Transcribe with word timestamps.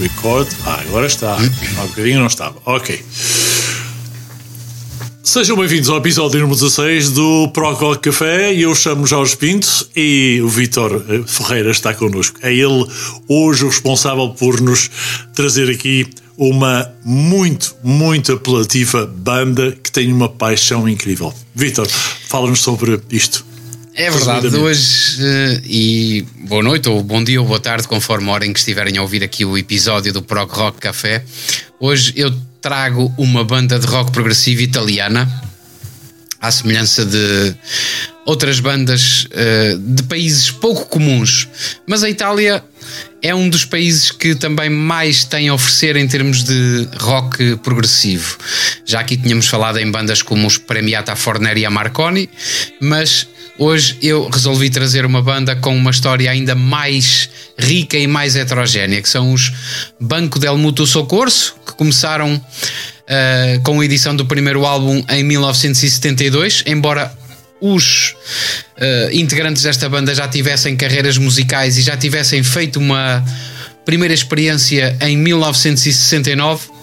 record. 0.00 0.48
Ah, 0.66 0.80
agora 0.86 1.06
está. 1.06 1.34
Há 1.78 1.82
um 1.82 1.88
bocadinho 1.88 2.20
não 2.20 2.26
estava. 2.26 2.56
Ok. 2.64 3.02
Sejam 5.22 5.56
bem-vindos 5.56 5.88
ao 5.88 5.96
episódio 5.96 6.38
número 6.40 6.54
16 6.54 7.10
do 7.10 7.48
Procol 7.48 7.96
Café. 7.96 8.54
Eu 8.54 8.74
chamo 8.74 9.06
Jorge 9.06 9.36
Pinto 9.36 9.88
e 9.96 10.40
o 10.42 10.48
Vítor 10.48 11.04
eh, 11.08 11.22
Ferreira 11.26 11.70
está 11.70 11.94
connosco. 11.94 12.38
É 12.42 12.52
ele 12.52 12.86
hoje 13.26 13.64
o 13.64 13.68
responsável 13.68 14.28
por 14.30 14.60
nos 14.60 14.90
trazer 15.34 15.70
aqui 15.70 16.06
uma 16.36 16.92
muito, 17.04 17.74
muito 17.82 18.32
apelativa 18.32 19.06
banda 19.06 19.72
que 19.72 19.90
tem 19.90 20.12
uma 20.12 20.28
paixão 20.28 20.88
incrível. 20.88 21.32
Vítor, 21.54 21.88
fala-nos 22.28 22.60
sobre 22.60 23.00
isto. 23.10 23.53
É 23.96 24.10
verdade, 24.10 24.48
hoje 24.56 25.22
uh, 25.22 25.62
e 25.64 26.26
boa 26.48 26.64
noite, 26.64 26.88
ou 26.88 27.00
bom 27.00 27.22
dia 27.22 27.40
ou 27.40 27.46
boa 27.46 27.60
tarde, 27.60 27.86
conforme 27.86 28.28
a 28.28 28.32
hora 28.32 28.44
em 28.44 28.52
que 28.52 28.58
estiverem 28.58 28.98
a 28.98 29.02
ouvir 29.02 29.22
aqui 29.22 29.44
o 29.44 29.56
episódio 29.56 30.12
do 30.12 30.20
Prog 30.20 30.50
Rock 30.50 30.80
Café. 30.80 31.24
Hoje 31.78 32.12
eu 32.16 32.34
trago 32.60 33.14
uma 33.16 33.44
banda 33.44 33.78
de 33.78 33.86
rock 33.86 34.10
progressivo 34.10 34.62
italiana, 34.62 35.30
à 36.40 36.50
semelhança 36.50 37.06
de 37.06 37.54
outras 38.26 38.58
bandas 38.58 39.26
uh, 39.26 39.78
de 39.78 40.02
países 40.02 40.50
pouco 40.50 40.86
comuns. 40.86 41.46
Mas 41.86 42.02
a 42.02 42.10
Itália 42.10 42.64
é 43.24 43.34
um 43.34 43.48
dos 43.48 43.64
países 43.64 44.12
que 44.12 44.34
também 44.34 44.68
mais 44.68 45.24
tem 45.24 45.48
a 45.48 45.54
oferecer 45.54 45.96
em 45.96 46.06
termos 46.06 46.44
de 46.44 46.86
rock 46.98 47.56
progressivo. 47.56 48.36
Já 48.84 49.00
aqui 49.00 49.16
tínhamos 49.16 49.46
falado 49.46 49.78
em 49.78 49.90
bandas 49.90 50.20
como 50.20 50.46
os 50.46 50.58
Premiata 50.58 51.16
Forneri 51.16 51.62
e 51.62 51.64
a 51.64 51.70
Marconi, 51.70 52.28
mas 52.80 53.26
Hoje 53.56 53.96
eu 54.02 54.28
resolvi 54.28 54.68
trazer 54.68 55.06
uma 55.06 55.22
banda 55.22 55.54
com 55.54 55.76
uma 55.76 55.92
história 55.92 56.28
ainda 56.28 56.56
mais 56.56 57.30
rica 57.56 57.96
e 57.96 58.04
mais 58.04 58.34
heterogénea, 58.34 59.00
que 59.00 59.08
são 59.08 59.32
os 59.32 59.52
Banco 60.00 60.40
del 60.40 60.58
Mutuo 60.58 60.84
Socorso, 60.84 61.54
que 61.64 61.72
começaram 61.74 62.34
uh, 62.34 63.62
com 63.62 63.80
a 63.80 63.84
edição 63.84 64.16
do 64.16 64.26
primeiro 64.26 64.66
álbum 64.66 65.04
em 65.08 65.22
1972, 65.22 66.64
embora 66.66 67.16
os 67.64 68.14
uh, 68.76 69.10
integrantes 69.10 69.62
desta 69.62 69.88
banda 69.88 70.14
já 70.14 70.28
tivessem 70.28 70.76
carreiras 70.76 71.16
musicais 71.16 71.78
e 71.78 71.82
já 71.82 71.96
tivessem 71.96 72.42
feito 72.42 72.78
uma 72.78 73.24
primeira 73.86 74.12
experiência 74.12 74.94
em 75.00 75.16
1969 75.16 76.74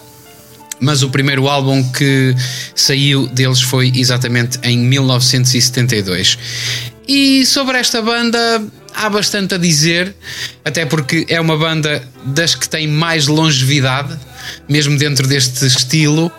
mas 0.80 1.04
o 1.04 1.10
primeiro 1.10 1.48
álbum 1.48 1.80
que 1.92 2.34
saiu 2.74 3.28
deles 3.28 3.60
foi 3.60 3.92
exatamente 3.94 4.58
em 4.64 4.76
1972. 4.76 6.36
E 7.06 7.46
sobre 7.46 7.78
esta 7.78 8.02
banda 8.02 8.64
há 8.92 9.08
bastante 9.08 9.54
a 9.54 9.58
dizer, 9.58 10.12
até 10.64 10.84
porque 10.84 11.24
é 11.28 11.40
uma 11.40 11.56
banda 11.56 12.02
das 12.24 12.56
que 12.56 12.68
tem 12.68 12.88
mais 12.88 13.28
longevidade, 13.28 14.18
mesmo 14.68 14.98
dentro 14.98 15.28
deste 15.28 15.64
estilo. 15.64 16.32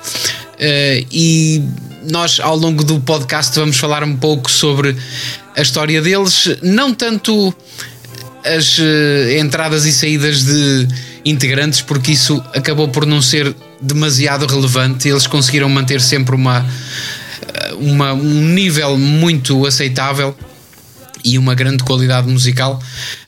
Uh, 0.64 1.06
e 1.12 1.62
nós, 2.10 2.40
ao 2.40 2.56
longo 2.56 2.86
do 2.86 2.98
podcast, 3.02 3.60
vamos 3.60 3.76
falar 3.76 4.02
um 4.02 4.16
pouco 4.16 4.50
sobre 4.50 4.96
a 5.58 5.62
história 5.62 6.02
deles, 6.02 6.56
não 6.62 6.94
tanto 6.94 7.54
as 8.46 8.78
uh, 8.78 9.38
entradas 9.38 9.86
e 9.86 9.92
saídas 9.92 10.46
de 10.46 10.88
integrantes, 11.26 11.82
porque 11.82 12.14
isso 12.14 12.42
acabou 12.56 12.88
por 12.88 13.06
não 13.06 13.22
ser 13.22 13.54
demasiado 13.82 14.46
relevante. 14.46 15.10
Eles 15.10 15.28
conseguiram 15.28 15.68
manter 15.68 16.00
sempre 16.00 16.34
uma, 16.34 16.66
uma, 17.78 18.14
um 18.14 18.48
nível 18.54 18.98
muito 18.98 19.66
aceitável 19.66 20.34
e 21.26 21.38
uma 21.38 21.56
grande 21.56 21.84
qualidade 21.84 22.30
musical, 22.30 22.82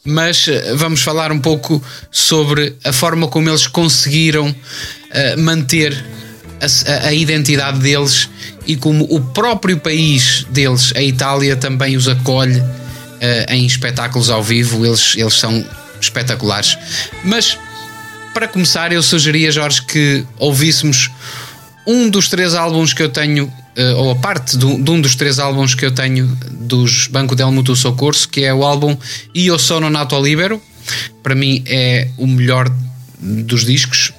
mas 0.05 0.47
eh, 0.47 0.73
vamos 0.75 1.01
falar 1.01 1.31
um 1.33 1.39
pouco 1.39 1.83
sobre 2.09 2.75
a 2.83 2.93
forma 2.93 3.27
como 3.27 3.49
eles 3.49 3.67
conseguiram 3.67 4.53
manter 5.37 6.03
a, 6.61 7.07
a, 7.07 7.13
identidade 7.13 7.79
deles 7.79 8.29
e 8.65 8.75
como 8.75 9.05
o 9.09 9.19
próprio 9.19 9.77
país 9.77 10.45
deles, 10.49 10.91
a 10.95 11.01
Itália, 11.01 11.55
também 11.55 11.95
os 11.95 12.07
acolhe 12.07 12.59
uh, 12.59 12.65
em 13.49 13.65
espetáculos 13.65 14.29
ao 14.29 14.43
vivo. 14.43 14.85
Eles, 14.85 15.15
eles 15.17 15.35
são 15.35 15.65
espetaculares. 15.99 16.77
Mas 17.23 17.57
para 18.35 18.49
começar, 18.49 18.91
eu 18.91 19.01
sugeria, 19.01 19.49
Jorge, 19.49 19.81
que 19.83 20.25
ouvíssemos 20.37 21.09
um 21.87 22.09
dos 22.09 22.27
três 22.27 22.53
álbuns 22.53 22.91
que 22.91 23.01
eu 23.01 23.07
tenho, 23.07 23.51
eh, 23.77 23.93
ou 23.93 24.11
a 24.11 24.15
parte 24.15 24.57
de 24.57 24.65
um 24.65 24.99
dos 24.99 25.15
três 25.15 25.39
álbuns 25.39 25.73
que 25.73 25.85
eu 25.85 25.91
tenho 25.91 26.27
dos 26.51 27.07
Banco 27.07 27.33
del 27.33 27.49
Mutuo 27.51 27.77
Socorso, 27.77 28.27
que 28.27 28.43
é 28.43 28.53
o 28.53 28.65
álbum 28.65 28.97
Io 29.33 29.57
Sono 29.57 29.89
Nato 29.89 30.21
Libero. 30.21 30.61
Para 31.23 31.33
mim 31.33 31.63
é 31.65 32.09
o 32.17 32.27
melhor 32.27 32.69
dos 33.19 33.63
discos. 33.63 34.11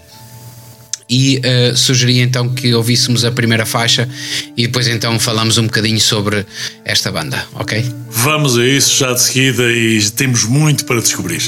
E 1.08 1.38
uh, 1.38 1.76
sugeria 1.76 2.22
então 2.22 2.48
que 2.48 2.74
ouvíssemos 2.74 3.24
a 3.24 3.30
primeira 3.30 3.64
faixa 3.64 4.08
e 4.56 4.66
depois 4.66 4.88
então 4.88 5.18
falamos 5.20 5.56
um 5.56 5.64
bocadinho 5.64 6.00
sobre 6.00 6.44
esta 6.84 7.12
banda, 7.12 7.46
ok? 7.54 7.84
Vamos 8.10 8.58
a 8.58 8.66
isso 8.66 8.96
já 8.96 9.12
de 9.12 9.22
seguida 9.22 9.70
e 9.72 10.00
temos 10.10 10.44
muito 10.44 10.84
para 10.84 11.00
descobrir. 11.00 11.42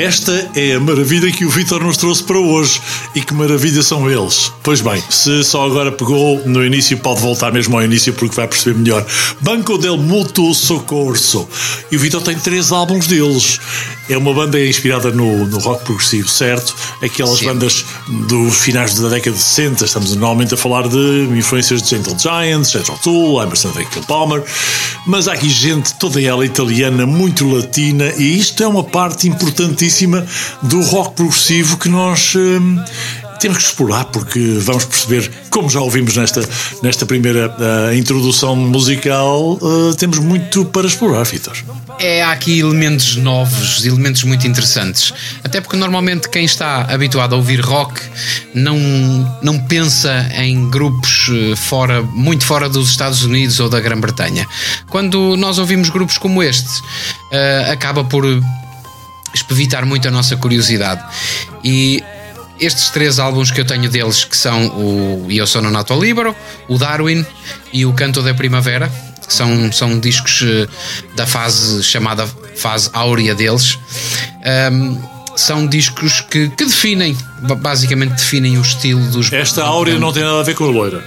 Esta 0.00 0.50
é 0.54 0.76
a 0.76 0.80
maravilha 0.80 1.30
que 1.30 1.44
o 1.44 1.50
Vitor 1.50 1.84
nos 1.84 1.98
trouxe 1.98 2.24
para 2.24 2.38
hoje. 2.38 2.80
E 3.14 3.20
que 3.20 3.34
maravilha 3.34 3.82
são 3.82 4.10
eles. 4.10 4.50
Pois 4.62 4.80
bem, 4.80 5.02
se 5.10 5.44
só 5.44 5.66
agora 5.66 5.92
pegou 5.92 6.40
no 6.46 6.64
início, 6.64 6.96
pode 6.96 7.20
voltar 7.20 7.52
mesmo 7.52 7.76
ao 7.76 7.84
início 7.84 8.14
porque 8.14 8.34
vai 8.34 8.48
perceber 8.48 8.78
melhor. 8.78 9.04
Banco 9.42 9.76
del 9.76 9.98
Mutuo 9.98 10.54
Socorso. 10.54 11.46
E 11.92 11.96
o 11.96 11.98
Vitor 11.98 12.22
tem 12.22 12.38
três 12.38 12.72
álbuns 12.72 13.06
deles. 13.06 13.60
É 14.08 14.16
uma 14.16 14.32
banda 14.32 14.58
inspirada 14.64 15.10
no, 15.10 15.46
no 15.46 15.58
rock 15.58 15.84
progressivo, 15.84 16.28
certo? 16.28 16.74
Aquelas 17.02 17.38
Sim. 17.38 17.46
bandas 17.46 17.84
dos 18.28 18.56
finais 18.56 18.94
da 18.94 19.08
década 19.10 19.36
de 19.36 19.42
60. 19.42 19.84
Estamos 19.84 20.12
normalmente 20.12 20.54
a 20.54 20.56
falar 20.56 20.88
de 20.88 21.28
influências 21.36 21.82
de 21.82 21.90
Gentle 21.90 22.16
Giants, 22.18 22.70
Jethro 22.70 22.98
Tull, 23.02 23.42
Emerson 23.42 23.70
Lake 23.74 24.00
Palmer. 24.06 24.42
Mas 25.06 25.28
há 25.28 25.34
aqui 25.34 25.50
gente, 25.50 25.94
toda 25.94 26.20
ela 26.22 26.44
italiana, 26.44 27.04
muito 27.04 27.46
latina. 27.46 28.12
E 28.16 28.38
isto 28.38 28.62
é 28.62 28.66
uma 28.66 28.82
parte 28.82 29.28
importantíssima 29.28 29.89
do 30.62 30.80
rock 30.82 31.16
progressivo 31.16 31.76
que 31.76 31.88
nós. 31.88 32.34
Hum, 32.36 32.78
temos 33.40 33.56
que 33.56 33.64
explorar 33.64 34.04
porque 34.04 34.58
vamos 34.60 34.84
perceber, 34.84 35.30
como 35.48 35.68
já 35.68 35.80
ouvimos 35.80 36.14
nesta, 36.14 36.46
nesta 36.82 37.06
primeira 37.06 37.48
uh, 37.48 37.94
introdução 37.94 38.54
musical, 38.54 39.52
uh, 39.54 39.94
temos 39.96 40.18
muito 40.18 40.66
para 40.66 40.86
explorar, 40.86 41.24
Vitor. 41.24 41.56
É, 41.98 42.22
há 42.22 42.32
aqui 42.32 42.60
elementos 42.60 43.16
novos, 43.16 43.84
elementos 43.84 44.24
muito 44.24 44.46
interessantes. 44.46 45.12
Até 45.42 45.60
porque 45.60 45.76
normalmente 45.76 46.28
quem 46.28 46.44
está 46.44 46.82
habituado 46.82 47.34
a 47.34 47.36
ouvir 47.36 47.60
rock 47.60 48.00
não, 48.54 48.78
não 49.42 49.58
pensa 49.58 50.30
em 50.34 50.68
grupos 50.70 51.28
eh, 51.30 51.56
fora, 51.56 52.02
muito 52.02 52.44
fora 52.44 52.68
dos 52.68 52.90
Estados 52.90 53.22
Unidos 53.22 53.60
ou 53.60 53.68
da 53.68 53.80
Grã-Bretanha. 53.80 54.46
Quando 54.88 55.36
nós 55.36 55.58
ouvimos 55.58 55.90
grupos 55.90 56.16
como 56.16 56.42
este, 56.42 56.80
uh, 56.80 57.72
acaba 57.72 58.02
por 58.02 58.24
espevitar 59.34 59.84
muito 59.86 60.06
a 60.08 60.10
nossa 60.10 60.36
curiosidade. 60.36 61.02
E 61.64 62.02
estes 62.58 62.90
três 62.90 63.18
álbuns 63.18 63.50
que 63.50 63.60
eu 63.60 63.64
tenho 63.64 63.88
deles, 63.88 64.24
que 64.24 64.36
são 64.36 64.68
o 64.68 65.26
Io 65.30 65.46
Sono 65.46 65.70
Nato 65.70 65.98
Libero, 65.98 66.36
o 66.68 66.76
Darwin 66.76 67.24
e 67.72 67.86
o 67.86 67.92
Canto 67.92 68.22
da 68.22 68.34
Primavera, 68.34 68.90
são, 69.26 69.72
são 69.72 69.98
discos 69.98 70.42
eh, 70.42 70.68
da 71.14 71.26
fase 71.26 71.82
chamada 71.82 72.26
fase 72.56 72.90
áurea 72.92 73.34
deles. 73.34 73.78
Um, 74.72 75.00
são 75.36 75.66
discos 75.66 76.20
que, 76.20 76.48
que, 76.50 76.64
definem, 76.66 77.16
basicamente 77.58 78.12
definem 78.12 78.58
o 78.58 78.60
estilo 78.60 79.00
dos. 79.10 79.32
Esta 79.32 79.64
áurea 79.64 79.98
não 79.98 80.12
tem 80.12 80.22
nada 80.22 80.40
a 80.40 80.42
ver 80.42 80.54
com 80.54 80.64
a 80.64 80.70
loira. 80.70 81.02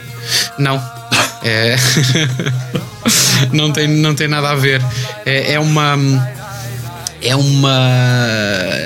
Não. 0.57 0.81
É... 1.43 1.75
não, 3.51 3.71
tem, 3.71 3.87
não 3.87 4.15
tem 4.15 4.27
nada 4.27 4.49
a 4.49 4.55
ver. 4.55 4.81
É, 5.25 5.53
é 5.53 5.59
uma 5.59 5.97
é 7.23 7.35
uma. 7.35 7.89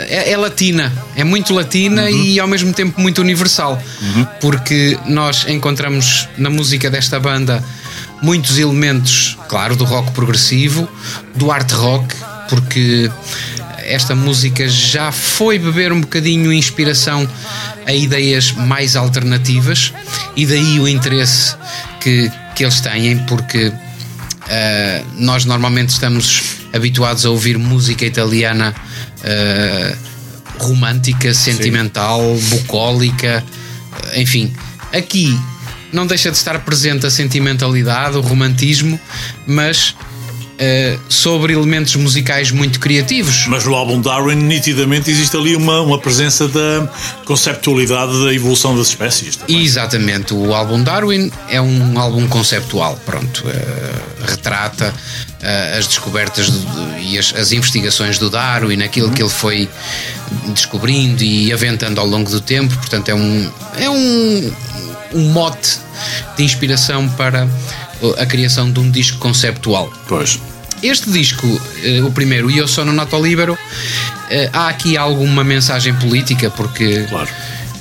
É, 0.07 0.31
é, 0.31 0.37
latina, 0.37 0.93
é 1.15 1.23
muito 1.23 1.53
latina 1.53 2.03
uhum. 2.03 2.09
e 2.09 2.39
ao 2.39 2.47
mesmo 2.47 2.71
tempo 2.71 3.01
muito 3.01 3.19
universal, 3.19 3.81
uhum. 4.01 4.25
porque 4.39 4.97
nós 5.07 5.45
encontramos 5.47 6.29
na 6.37 6.49
música 6.49 6.89
desta 6.89 7.19
banda 7.19 7.63
muitos 8.21 8.57
elementos, 8.57 9.37
claro, 9.47 9.75
do 9.75 9.83
rock 9.83 10.11
progressivo, 10.11 10.87
do 11.35 11.51
art 11.51 11.71
rock, 11.71 12.15
porque 12.49 13.11
esta 13.79 14.15
música 14.15 14.67
já 14.67 15.11
foi 15.11 15.57
beber 15.57 15.91
um 15.91 16.01
bocadinho 16.01 16.51
inspiração 16.51 17.27
a 17.85 17.93
ideias 17.93 18.51
mais 18.51 18.95
alternativas 18.95 19.93
e 20.35 20.45
daí 20.45 20.79
o 20.79 20.87
interesse 20.87 21.55
que, 22.01 22.29
que 22.53 22.63
eles 22.63 22.81
têm, 22.81 23.17
porque 23.19 23.67
uh, 23.67 23.73
nós 25.15 25.45
normalmente 25.45 25.89
estamos 25.89 26.56
habituados 26.77 27.25
a 27.25 27.29
ouvir 27.29 27.57
música 27.57 28.05
italiana 28.05 28.73
uh, 29.19 30.63
romântica, 30.63 31.33
sentimental, 31.33 32.21
Sim. 32.37 32.49
bucólica, 32.49 33.43
enfim. 34.15 34.53
Aqui 34.93 35.37
não 35.91 36.05
deixa 36.05 36.29
de 36.31 36.37
estar 36.37 36.59
presente 36.59 37.05
a 37.05 37.09
sentimentalidade, 37.09 38.17
o 38.17 38.21
romantismo, 38.21 38.99
mas 39.45 39.95
Uh, 40.57 40.99
sobre 41.07 41.53
elementos 41.53 41.95
musicais 41.95 42.49
muito 42.49 42.79
criativos. 42.79 43.45
Mas 43.45 43.63
no 43.63 43.75
álbum 43.75 44.01
Darwin, 44.01 44.35
nitidamente, 44.37 45.11
existe 45.11 45.37
ali 45.37 45.55
uma, 45.55 45.81
uma 45.81 45.99
presença 45.99 46.47
da 46.47 46.89
conceptualidade 47.25 48.25
da 48.25 48.33
evolução 48.33 48.75
das 48.75 48.87
espécies. 48.87 49.35
Também. 49.35 49.63
Exatamente. 49.63 50.33
O 50.33 50.55
álbum 50.55 50.81
Darwin 50.81 51.31
é 51.47 51.61
um 51.61 51.99
álbum 51.99 52.27
conceptual, 52.27 52.99
pronto. 53.05 53.45
Uh, 53.45 54.25
retrata 54.25 54.91
uh, 54.91 55.77
as 55.77 55.87
descobertas 55.87 56.49
do, 56.49 56.97
e 56.97 57.17
as, 57.17 57.33
as, 57.35 57.51
investigações 57.51 58.17
do 58.17 58.29
Darwin, 58.29 58.81
aquilo 58.81 59.11
que 59.11 59.21
ele 59.21 59.29
foi 59.29 59.69
descobrindo 60.47 61.23
e 61.23 61.53
aventando 61.53 62.01
ao 62.01 62.07
longo 62.07 62.29
do 62.29 62.41
tempo. 62.41 62.75
Portanto, 62.77 63.09
é 63.09 63.15
um, 63.15 63.51
é 63.77 63.89
um, 63.89 64.53
um 65.13 65.29
mote 65.29 65.79
de 66.35 66.43
inspiração 66.43 67.07
para 67.09 67.47
a 68.17 68.25
criação 68.25 68.71
de 68.71 68.79
um 68.79 68.89
disco 68.89 69.17
conceptual. 69.19 69.91
Pois. 70.07 70.39
Este 70.81 71.09
disco, 71.09 71.47
eh, 71.83 72.01
o 72.01 72.11
primeiro, 72.11 72.51
Io 72.51 72.67
Sono 72.67 72.93
Nato 72.93 73.21
Libero, 73.21 73.57
eh, 74.29 74.49
há 74.53 74.67
aqui 74.67 74.95
alguma 74.95 75.43
mensagem 75.43 75.93
política, 75.95 76.51
porque 76.51 77.05
claro. 77.09 77.29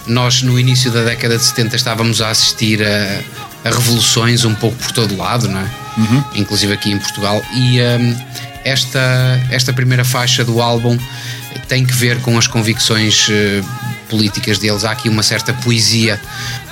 nós 0.07 0.43
no 0.43 0.59
início 0.59 0.91
da 0.91 1.03
década 1.03 1.37
de 1.37 1.45
70 1.45 1.76
estávamos 1.76 2.23
a 2.23 2.31
assistir 2.31 2.83
a, 2.83 3.69
a 3.69 3.71
revoluções 3.71 4.45
um 4.45 4.55
pouco 4.55 4.76
por 4.79 4.93
todo 4.93 5.17
lado, 5.17 5.47
não 5.49 5.61
é? 5.61 5.71
Uhum. 5.99 6.25
Inclusive 6.37 6.73
aqui 6.73 6.91
em 6.91 6.99
Portugal. 6.99 7.43
E 7.55 7.81
um, 7.81 8.17
esta, 8.65 9.41
esta 9.50 9.73
primeira 9.73 10.05
faixa 10.05 10.45
do 10.45 10.61
álbum 10.61 10.99
tem 11.69 11.85
que 11.85 11.95
ver 11.95 12.21
com 12.21 12.38
as 12.38 12.47
convicções 12.47 13.29
uh, 13.29 13.65
políticas 14.09 14.59
deles. 14.59 14.85
Há 14.85 14.93
aqui 14.93 15.09
uma 15.09 15.23
certa 15.23 15.53
poesia 15.53 16.21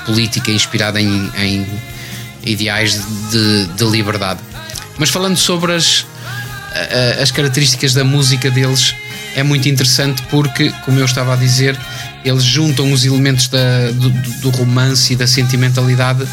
política 0.07 0.51
inspirada 0.51 1.01
em, 1.01 1.31
em 1.39 1.67
ideais 2.45 3.01
de, 3.31 3.67
de 3.67 3.85
liberdade. 3.85 4.41
Mas 4.99 5.11
falando 5.11 5.37
sobre 5.37 5.73
as, 5.73 6.07
as 7.21 7.31
características 7.31 7.95
da 7.95 8.05
música 8.05 8.51
deles 8.51 8.95
é 9.37 9.43
muito 9.43 9.69
interessante 9.69 10.23
porque, 10.31 10.71
como 10.85 10.99
eu 10.99 11.05
estava 11.05 11.35
a 11.35 11.37
dizer, 11.37 11.79
eles 12.25 12.45
juntam 12.45 12.93
os 12.93 13.05
elementos 13.05 13.49
da, 13.49 13.91
do, 13.93 14.11
do 14.41 14.51
romance 14.51 15.13
e 15.13 15.17
da 15.17 15.27
sentimentalidade 15.27 16.27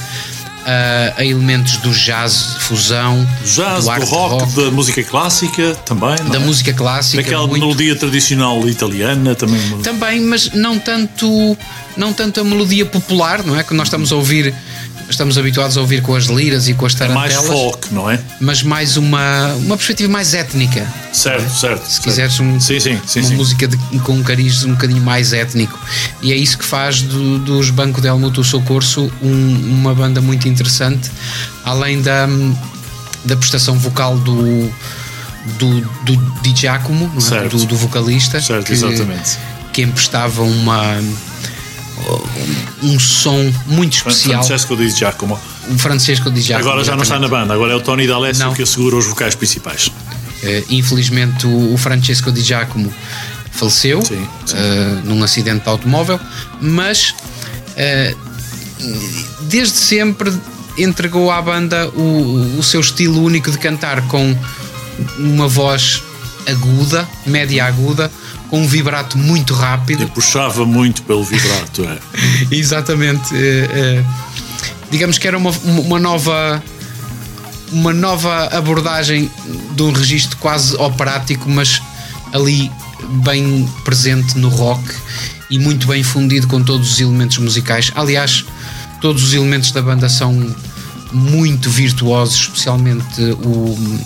a, 0.65 1.19
a 1.19 1.25
elementos 1.25 1.77
do 1.77 1.91
jazz, 1.91 2.57
fusão, 2.59 3.27
jazz, 3.43 3.85
do, 3.85 3.95
do 3.95 4.05
rock, 4.05 4.43
rock, 4.45 4.55
da 4.55 4.71
música 4.71 5.03
clássica 5.03 5.75
também. 5.85 6.15
Da 6.29 6.37
é? 6.37 6.39
música 6.39 6.73
clássica. 6.73 7.23
Daquela 7.23 7.47
muito... 7.47 7.61
melodia 7.61 7.95
tradicional 7.95 8.67
italiana 8.67 9.35
também. 9.35 9.59
Também, 9.81 10.21
mas 10.21 10.51
não 10.51 10.77
tanto, 10.77 11.57
não 11.97 12.13
tanto 12.13 12.39
a 12.39 12.43
melodia 12.43 12.85
popular, 12.85 13.43
não 13.43 13.57
é? 13.57 13.63
Que 13.63 13.73
nós 13.73 13.87
estamos 13.87 14.11
a 14.11 14.15
ouvir 14.15 14.53
estamos 15.13 15.37
habituados 15.37 15.77
a 15.77 15.81
ouvir 15.81 16.01
com 16.01 16.15
as 16.15 16.25
liras 16.25 16.67
e 16.67 16.73
com 16.73 16.85
as 16.85 16.93
tarantelas. 16.93 17.33
É 17.33 17.37
mais 17.37 17.47
folk, 17.47 17.93
não 17.93 18.09
é? 18.09 18.19
Mas 18.39 18.63
mais 18.63 18.97
uma, 18.97 19.53
uma 19.55 19.77
perspectiva 19.77 20.11
mais 20.11 20.33
étnica. 20.33 20.87
Certo, 21.13 21.45
é? 21.45 21.49
certo. 21.49 21.85
Se 21.85 21.91
certo. 21.91 22.03
quiseres 22.03 22.39
um, 22.39 22.59
sim, 22.59 22.79
sim, 22.79 22.99
sim, 23.05 23.21
uma 23.21 23.35
música 23.35 23.67
de, 23.67 23.77
com 23.99 24.13
um 24.13 24.23
cariz 24.23 24.63
um 24.63 24.71
bocadinho 24.71 25.01
mais 25.01 25.33
étnico. 25.33 25.77
E 26.21 26.31
é 26.31 26.35
isso 26.35 26.57
que 26.57 26.65
faz 26.65 27.01
do, 27.01 27.39
dos 27.39 27.69
Banco 27.69 28.01
del 28.01 28.17
Mutuo 28.17 28.43
Socorso 28.43 29.11
um, 29.21 29.79
uma 29.79 29.93
banda 29.93 30.21
muito 30.21 30.47
interessante, 30.47 31.11
além 31.63 32.01
da, 32.01 32.27
da 33.25 33.35
prestação 33.35 33.77
vocal 33.77 34.17
do, 34.17 34.71
do, 35.57 35.81
do 36.03 36.41
Di 36.41 36.55
Giacomo, 36.55 37.11
é? 37.31 37.47
do, 37.47 37.65
do, 37.65 37.75
vocalista. 37.75 38.41
Certo, 38.41 38.65
que, 38.65 38.73
exatamente. 38.73 39.37
Que 39.73 39.81
emprestava 39.81 40.41
uma 40.43 40.99
um 42.83 42.99
som 42.99 43.51
muito 43.67 43.93
especial. 43.93 44.43
Francesco 44.43 44.75
Di 44.75 44.89
Giacomo. 44.89 45.39
O 45.69 45.77
Francesco 45.77 46.31
Di 46.31 46.41
Giacomo. 46.41 46.69
Agora 46.69 46.83
já 46.83 46.95
não 46.95 47.03
está 47.03 47.19
na 47.19 47.27
banda, 47.27 47.53
agora 47.53 47.73
é 47.73 47.75
o 47.75 47.81
Tony 47.81 48.07
D'Alessio 48.07 48.45
não. 48.45 48.53
que 48.53 48.63
assegura 48.63 48.95
os 48.95 49.05
vocais 49.05 49.35
principais. 49.35 49.87
Uh, 49.87 50.65
infelizmente 50.69 51.45
o 51.45 51.77
Francesco 51.77 52.31
Di 52.31 52.41
Giacomo 52.41 52.91
faleceu 53.51 54.01
sim, 54.01 54.27
sim. 54.45 54.55
Uh, 54.55 55.05
num 55.05 55.23
acidente 55.23 55.63
de 55.63 55.69
automóvel, 55.69 56.19
mas 56.59 57.11
uh, 57.11 58.17
desde 59.41 59.77
sempre 59.77 60.33
entregou 60.77 61.29
à 61.31 61.41
banda 61.41 61.89
o, 61.89 62.57
o 62.57 62.63
seu 62.63 62.79
estilo 62.79 63.21
único 63.21 63.51
de 63.51 63.57
cantar 63.57 64.01
com 64.07 64.35
uma 65.19 65.47
voz 65.47 66.01
aguda, 66.47 67.07
média 67.25 67.65
aguda, 67.65 68.11
com 68.51 68.59
um 68.59 68.67
vibrato 68.67 69.17
muito 69.17 69.53
rápido. 69.53 70.03
E 70.03 70.05
puxava 70.07 70.65
muito 70.65 71.01
pelo 71.03 71.23
vibrato, 71.23 71.83
é. 71.85 71.97
Exatamente. 72.53 73.33
É, 73.33 73.69
é, 73.73 74.05
digamos 74.91 75.17
que 75.17 75.25
era 75.25 75.37
uma, 75.37 75.51
uma 75.63 75.97
nova 75.97 76.61
uma 77.71 77.93
nova 77.93 78.47
abordagem 78.47 79.31
de 79.73 79.81
um 79.81 79.93
registro 79.93 80.35
quase 80.37 80.75
operático, 80.75 81.49
mas 81.49 81.81
ali 82.33 82.69
bem 83.23 83.65
presente 83.85 84.37
no 84.37 84.49
rock 84.49 84.83
e 85.49 85.57
muito 85.57 85.87
bem 85.87 86.03
fundido 86.03 86.47
com 86.47 86.61
todos 86.61 86.91
os 86.91 86.99
elementos 86.99 87.37
musicais. 87.37 87.89
Aliás, 87.95 88.43
todos 88.99 89.23
os 89.23 89.33
elementos 89.33 89.71
da 89.71 89.81
banda 89.81 90.09
são 90.09 90.53
muito 91.13 91.69
virtuosos, 91.69 92.41
especialmente 92.41 93.21
o, 93.21 93.97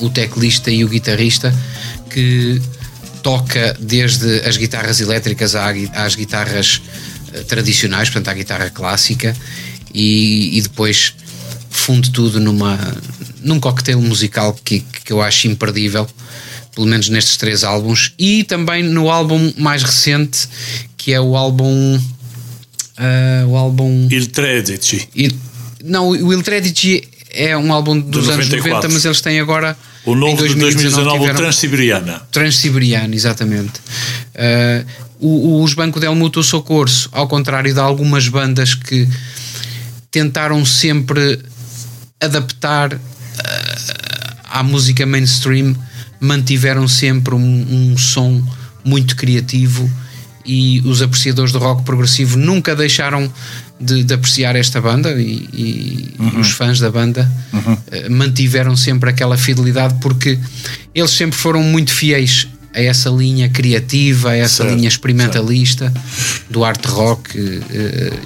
o 0.00 0.10
teclista 0.10 0.72
e 0.72 0.84
o 0.84 0.88
guitarrista, 0.88 1.54
que 2.10 2.60
toca 3.24 3.74
desde 3.80 4.46
as 4.46 4.58
guitarras 4.58 5.00
elétricas 5.00 5.54
às 5.56 6.14
guitarras 6.14 6.82
eh, 7.32 7.40
tradicionais, 7.40 8.10
portanto, 8.10 8.28
à 8.28 8.34
guitarra 8.34 8.70
clássica, 8.70 9.34
e, 9.92 10.58
e 10.58 10.60
depois 10.60 11.14
funde 11.70 12.10
tudo 12.10 12.38
numa, 12.38 12.78
num 13.40 13.58
cocktail 13.58 14.00
musical 14.00 14.54
que, 14.62 14.80
que 14.80 15.12
eu 15.12 15.22
acho 15.22 15.48
imperdível, 15.48 16.06
pelo 16.74 16.86
menos 16.86 17.08
nestes 17.08 17.38
três 17.38 17.64
álbuns, 17.64 18.12
e 18.18 18.44
também 18.44 18.82
no 18.82 19.10
álbum 19.10 19.52
mais 19.56 19.82
recente, 19.82 20.46
que 20.96 21.12
é 21.12 21.20
o 21.20 21.34
álbum. 21.34 21.98
Uh, 22.96 23.48
o 23.48 23.56
álbum. 23.56 24.06
Il 24.10 24.28
Tredici. 24.28 25.08
Il, 25.16 25.34
não, 25.82 26.10
o 26.10 26.32
Il 26.32 26.42
Tredici 26.42 27.08
é 27.34 27.56
um 27.56 27.72
álbum 27.72 27.98
dos 27.98 28.28
anos 28.28 28.48
90, 28.48 28.88
mas 28.88 29.04
eles 29.04 29.20
têm 29.20 29.40
agora 29.40 29.76
o 30.04 30.14
novo 30.14 30.36
2019, 30.36 30.74
de 30.74 30.82
2019, 30.88 31.30
o 31.30 31.34
Transsiberiana. 31.34 32.22
Transsiberiana, 32.30 33.14
exatamente. 33.14 33.80
Uh, 35.20 35.62
os 35.62 35.74
Banco 35.74 35.98
del 35.98 36.14
Mutuo 36.14 36.42
Socorro, 36.42 36.84
ao 37.12 37.26
contrário 37.26 37.72
de 37.72 37.80
algumas 37.80 38.28
bandas 38.28 38.74
que 38.74 39.08
tentaram 40.10 40.64
sempre 40.64 41.40
adaptar 42.20 42.92
uh, 42.92 42.98
à 44.50 44.62
música 44.62 45.06
mainstream, 45.06 45.74
mantiveram 46.20 46.86
sempre 46.86 47.34
um, 47.34 47.92
um 47.92 47.98
som 47.98 48.42
muito 48.84 49.16
criativo 49.16 49.90
e 50.44 50.82
os 50.84 51.00
apreciadores 51.00 51.52
do 51.52 51.58
rock 51.58 51.82
progressivo 51.84 52.38
nunca 52.38 52.76
deixaram 52.76 53.32
de, 53.84 54.04
de 54.04 54.14
apreciar 54.14 54.56
esta 54.56 54.80
banda 54.80 55.12
e, 55.12 55.48
e, 55.52 56.14
uhum. 56.18 56.40
os 56.40 56.50
fãs 56.50 56.78
da 56.78 56.90
banda 56.90 57.30
uhum. 57.52 57.72
uh, 57.72 58.10
mantiveram 58.10 58.76
sempre 58.76 59.10
aquela 59.10 59.36
fidelidade 59.36 59.94
porque 60.00 60.38
eles 60.94 61.10
sempre 61.10 61.38
foram 61.38 61.62
muito 61.62 61.92
fiéis 61.92 62.48
a 62.74 62.80
essa 62.80 63.08
linha 63.08 63.48
criativa, 63.48 64.30
a 64.30 64.36
essa 64.36 64.64
certo, 64.64 64.74
linha 64.74 64.88
experimentalista 64.88 65.92
certo. 65.92 66.44
do 66.50 66.64
art 66.64 66.84
rock 66.86 67.38
uh, 67.38 67.62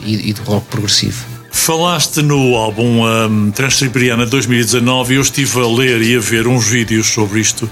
e, 0.04 0.30
e 0.30 0.32
do 0.32 0.42
rock 0.42 0.66
progressivo. 0.68 1.38
Falaste 1.50 2.22
no 2.22 2.56
álbum 2.56 3.02
um, 3.04 3.50
Transsiberiana 3.50 4.24
2019 4.24 5.12
e 5.12 5.16
eu 5.16 5.22
estive 5.22 5.60
a 5.60 5.66
ler 5.66 6.00
e 6.00 6.16
a 6.16 6.20
ver 6.20 6.46
uns 6.46 6.66
vídeos 6.66 7.08
sobre 7.08 7.40
isto. 7.40 7.68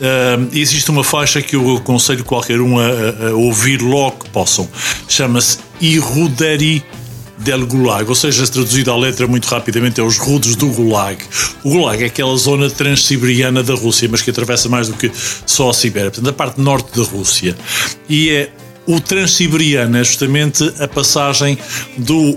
Um, 0.00 0.48
existe 0.52 0.90
uma 0.90 1.04
faixa 1.04 1.40
que 1.40 1.54
eu 1.54 1.76
aconselho 1.76 2.24
qualquer 2.24 2.60
um 2.60 2.78
a, 2.78 3.28
a 3.28 3.34
ouvir 3.34 3.80
logo 3.80 4.24
que 4.24 4.30
possam. 4.30 4.68
Chama-se 5.08 5.58
Iruderi 5.80 6.82
del 7.40 7.66
Gulag, 7.66 8.08
ou 8.08 8.14
seja, 8.14 8.46
traduzido 8.46 8.90
à 8.90 8.96
letra 8.96 9.26
muito 9.26 9.46
rapidamente, 9.46 10.00
é 10.00 10.04
os 10.04 10.18
rudos 10.18 10.56
do 10.56 10.68
Gulag. 10.68 11.22
O 11.64 11.70
Gulag 11.70 12.02
é 12.02 12.06
aquela 12.06 12.36
zona 12.36 12.68
transsiberiana 12.70 13.62
da 13.62 13.74
Rússia, 13.74 14.08
mas 14.10 14.22
que 14.22 14.30
atravessa 14.30 14.68
mais 14.68 14.88
do 14.88 14.94
que 14.94 15.10
só 15.46 15.70
a 15.70 15.74
Sibéria, 15.74 16.10
portanto, 16.10 16.28
a 16.28 16.32
parte 16.32 16.60
norte 16.60 16.96
da 16.96 17.04
Rússia. 17.04 17.56
E 18.08 18.30
é 18.30 18.50
o 18.90 19.00
Transsiberiano 19.00 19.96
é 19.96 20.04
justamente 20.04 20.72
a 20.80 20.88
passagem 20.88 21.56
do, 21.96 22.36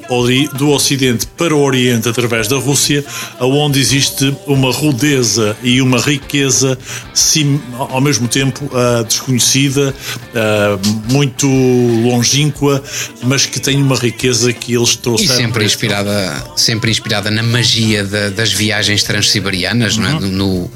do 0.56 0.70
Ocidente 0.70 1.26
para 1.26 1.56
o 1.56 1.60
Oriente 1.60 2.08
através 2.08 2.48
da 2.48 2.58
Rússia, 2.58 3.04
onde 3.40 3.80
existe 3.80 4.36
uma 4.46 4.72
rudeza 4.72 5.58
e 5.64 5.82
uma 5.82 6.00
riqueza 6.00 6.78
sim, 7.14 7.60
ao 7.78 8.00
mesmo 8.00 8.28
tempo 8.28 8.66
uh, 8.66 9.04
desconhecida, 9.04 9.96
uh, 10.30 11.12
muito 11.12 11.48
longínqua, 11.48 12.84
mas 13.24 13.48
que 13.48 13.60
tem 13.60 13.82
uma 13.82 13.96
riqueza 13.96 14.54
que 14.54 14.76
eles 14.76 14.96
trouxeram. 14.96 15.34
E 15.34 15.38
sempre 15.38 15.66
inspirada, 15.66 16.44
sempre 16.56 16.92
inspirada 16.92 17.32
na 17.32 17.42
magia 17.42 18.04
de, 18.04 18.30
das 18.30 18.52
viagens 18.52 19.04
transsiberianas, 19.04 19.98
uhum. 19.98 20.04
não 20.04 20.10
é? 20.10 20.20
no, 20.20 20.30
no 20.30 20.72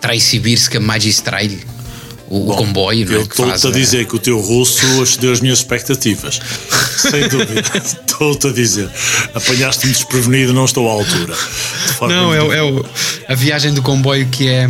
Traissibirska 0.00 0.78
Magistrail 0.78 1.75
o, 2.28 2.40
Bom, 2.40 2.56
comboio. 2.56 3.10
Eu 3.10 3.22
estou-te 3.22 3.66
a 3.66 3.70
dizer 3.70 4.06
que 4.06 4.16
o 4.16 4.18
teu 4.18 4.40
russo 4.40 5.02
excedeu 5.02 5.32
as 5.32 5.40
minhas 5.40 5.58
expectativas. 5.58 6.40
Sem 6.96 7.28
dúvida. 7.28 7.62
Estou-te 7.74 8.48
a 8.48 8.52
dizer. 8.52 8.90
Apanhaste-me 9.34 9.92
desprevenido, 9.92 10.52
não 10.52 10.64
estou 10.64 10.88
à 10.88 10.92
altura. 10.92 11.34
Não, 12.02 12.34
é, 12.34 12.58
é 12.58 12.62
o, 12.62 12.84
a 13.28 13.34
viagem 13.34 13.72
do 13.72 13.82
comboio 13.82 14.26
que 14.28 14.48
é 14.48 14.68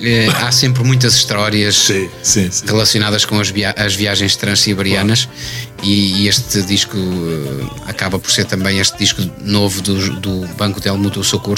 é, 0.00 0.26
há 0.28 0.52
sempre 0.52 0.84
muitas 0.84 1.14
histórias 1.14 1.74
sim, 1.74 2.08
sim, 2.22 2.50
sim. 2.50 2.66
relacionadas 2.66 3.24
com 3.24 3.40
as, 3.40 3.48
via 3.48 3.74
as 3.76 3.94
viagens 3.94 4.36
transsiberianas 4.36 5.26
e, 5.75 5.75
e, 5.82 6.26
este 6.26 6.62
disco 6.62 6.96
uh, 6.96 7.70
acaba 7.86 8.18
por 8.18 8.30
ser 8.30 8.44
também 8.46 8.78
este 8.78 8.96
disco 8.98 9.22
novo 9.42 9.80
do, 9.82 10.20
do 10.20 10.46
Banco 10.56 10.80
del 10.80 10.96
Mutuo 10.96 11.22
Socorro, 11.22 11.56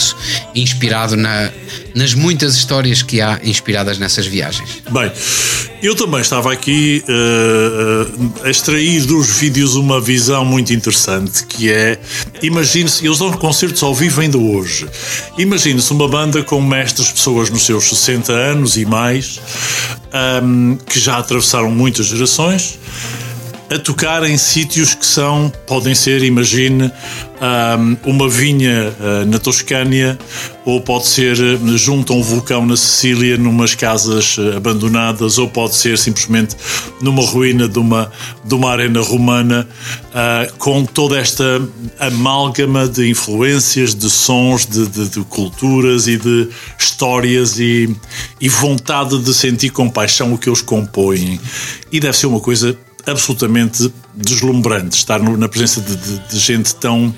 inspirado 0.55 1.17
na, 1.17 1.51
nas 1.95 2.15
muitas 2.15 2.55
histórias 2.55 3.03
que 3.03 3.21
há 3.21 3.41
inspiradas 3.43 3.99
nessas 3.99 4.27
viagens. 4.27 4.83
Bem, 4.91 5.11
eu 5.83 5.95
também 5.95 6.21
estava 6.21 6.53
aqui 6.53 7.05
uh, 7.09 8.45
a 8.45 8.51
extrair 8.51 9.07
dos 9.07 9.39
vídeos 9.39 9.75
uma 9.77 10.01
visão 10.01 10.45
muito 10.45 10.73
interessante 10.73 11.45
que 11.47 11.71
é, 11.71 11.99
imagine-se, 12.43 13.07
eles 13.07 13.19
dão 13.19 13.33
concertos 13.33 13.83
ao 13.83 13.95
vivo 13.95 14.21
ainda 14.21 14.39
hoje. 14.39 14.87
Imagine-se 15.39 15.93
uma 15.93 16.09
banda 16.09 16.43
com 16.43 16.61
mestres, 16.61 17.11
pessoas 17.11 17.51
nos 17.51 17.65
seus 17.65 17.85
60 17.85 18.33
anos 18.33 18.77
e 18.77 18.85
mais, 18.85 19.41
um, 20.43 20.77
que 20.77 20.99
já 20.99 21.19
atravessaram 21.19 21.71
muitas 21.71 22.07
gerações 22.07 22.79
a 23.71 23.79
tocar 23.79 24.25
em 24.25 24.39
sítios 24.39 24.95
que 24.95 25.05
são, 25.05 25.53
podem 25.67 25.95
ser, 25.95 26.23
imagine, 26.23 26.91
uma 28.05 28.29
vinha 28.29 28.93
uh, 28.99 29.27
na 29.27 29.39
Toscânia, 29.39 30.19
ou 30.65 30.81
pode 30.81 31.07
ser 31.07 31.39
uh, 31.39 31.79
junto 31.79 32.13
a 32.13 32.17
um 32.17 32.23
vulcão 32.23 32.67
na 32.67 32.77
Sicília, 32.77 33.37
numas 33.37 33.75
casas 33.75 34.39
uh, 34.39 34.57
abandonadas, 34.57 35.39
ou 35.39 35.49
pode 35.49 35.75
ser 35.77 35.99
simplesmente 35.99 36.57
numa 37.01 37.23
ruína 37.23 37.69
de 37.69 37.79
uma, 37.79 38.11
de 38.45 38.55
uma 38.55 38.71
arena 38.71 39.01
romana, 39.01 39.69
com 40.59 40.85
toda 40.85 41.17
esta 41.17 41.45
amálgama 42.01 42.89
de 42.89 43.09
influências, 43.09 43.95
de 43.95 44.11
sons, 44.11 44.67
de, 44.67 44.87
de, 44.89 45.09
de 45.09 45.21
culturas 45.21 46.09
e 46.09 46.17
de 46.17 46.49
histórias 46.77 47.61
e, 47.61 47.95
e 48.41 48.49
vontade 48.49 49.17
de 49.19 49.33
sentir 49.33 49.71
compaixão 49.71 50.33
o 50.33 50.39
que 50.39 50.49
eles 50.49 50.63
compõem. 50.63 51.39
E 51.93 52.01
deve 52.01 52.17
ser 52.17 52.27
uma 52.27 52.41
coisa 52.41 52.77
absolutamente 53.09 53.93
deslumbrante 54.15 54.97
estar 54.97 55.21
na 55.21 55.49
presença 55.49 55.81
de, 55.81 55.97
de, 55.97 56.19
de 56.29 56.39
gente 56.39 56.75
tão 56.75 57.15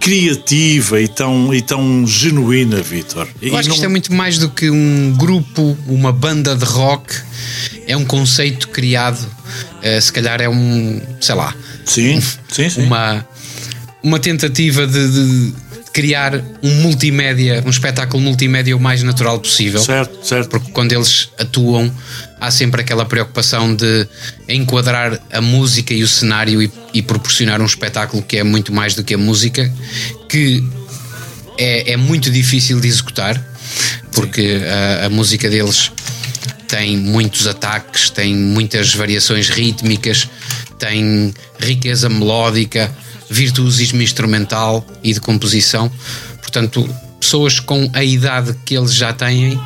criativa 0.00 1.00
e 1.00 1.08
tão, 1.08 1.52
e 1.52 1.60
tão 1.60 2.06
genuína, 2.06 2.80
Vitor. 2.80 3.26
Eu 3.42 3.56
acho 3.56 3.68
não... 3.68 3.74
que 3.74 3.80
isto 3.80 3.84
é 3.84 3.88
muito 3.88 4.12
mais 4.12 4.38
do 4.38 4.48
que 4.48 4.70
um 4.70 5.12
grupo, 5.16 5.76
uma 5.88 6.12
banda 6.12 6.54
de 6.54 6.64
rock. 6.64 7.12
É 7.88 7.96
um 7.96 8.04
conceito 8.04 8.68
criado. 8.68 9.18
Uh, 9.18 10.00
se 10.00 10.12
calhar 10.12 10.40
é 10.40 10.48
um, 10.48 11.00
sei 11.20 11.34
lá. 11.34 11.54
Sim, 11.84 12.20
sim, 12.48 12.68
sim. 12.68 12.82
Uma, 12.82 13.26
uma 14.02 14.18
tentativa 14.20 14.86
de, 14.86 15.08
de 15.10 15.54
criar 15.96 16.44
um 16.62 16.74
multimédia, 16.82 17.62
um 17.64 17.70
espetáculo 17.70 18.22
multimédia 18.22 18.76
o 18.76 18.78
mais 18.78 19.02
natural 19.02 19.40
possível. 19.40 19.80
Certo, 19.80 20.26
certo. 20.26 20.50
Porque 20.50 20.70
quando 20.70 20.92
eles 20.92 21.30
atuam, 21.38 21.90
há 22.38 22.50
sempre 22.50 22.82
aquela 22.82 23.06
preocupação 23.06 23.74
de 23.74 24.06
enquadrar 24.46 25.18
a 25.32 25.40
música 25.40 25.94
e 25.94 26.02
o 26.02 26.06
cenário 26.06 26.62
e, 26.62 26.70
e 26.92 27.00
proporcionar 27.00 27.62
um 27.62 27.64
espetáculo 27.64 28.22
que 28.22 28.36
é 28.36 28.44
muito 28.44 28.74
mais 28.74 28.94
do 28.94 29.02
que 29.02 29.14
a 29.14 29.18
música, 29.18 29.72
que 30.28 30.62
é, 31.56 31.92
é 31.92 31.96
muito 31.96 32.30
difícil 32.30 32.78
de 32.78 32.88
executar, 32.88 33.42
porque 34.12 34.60
a, 35.00 35.06
a 35.06 35.08
música 35.08 35.48
deles 35.48 35.90
tem 36.68 36.98
muitos 36.98 37.46
ataques, 37.46 38.10
tem 38.10 38.36
muitas 38.36 38.94
variações 38.94 39.48
rítmicas, 39.48 40.28
tem 40.78 41.32
riqueza 41.58 42.10
melódica 42.10 42.94
virtuosismo 43.28 44.02
instrumental 44.02 44.86
e 45.02 45.12
de 45.12 45.20
composição. 45.20 45.90
Portanto, 46.40 46.88
pessoas 47.20 47.60
com 47.60 47.90
a 47.92 48.04
idade 48.04 48.54
que 48.64 48.76
eles 48.76 48.94
já 48.94 49.12
têm 49.12 49.60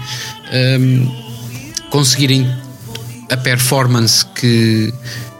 um, 0.80 1.88
conseguirem 1.90 2.50
a 3.30 3.37
performance 3.37 4.24
que 4.26 4.92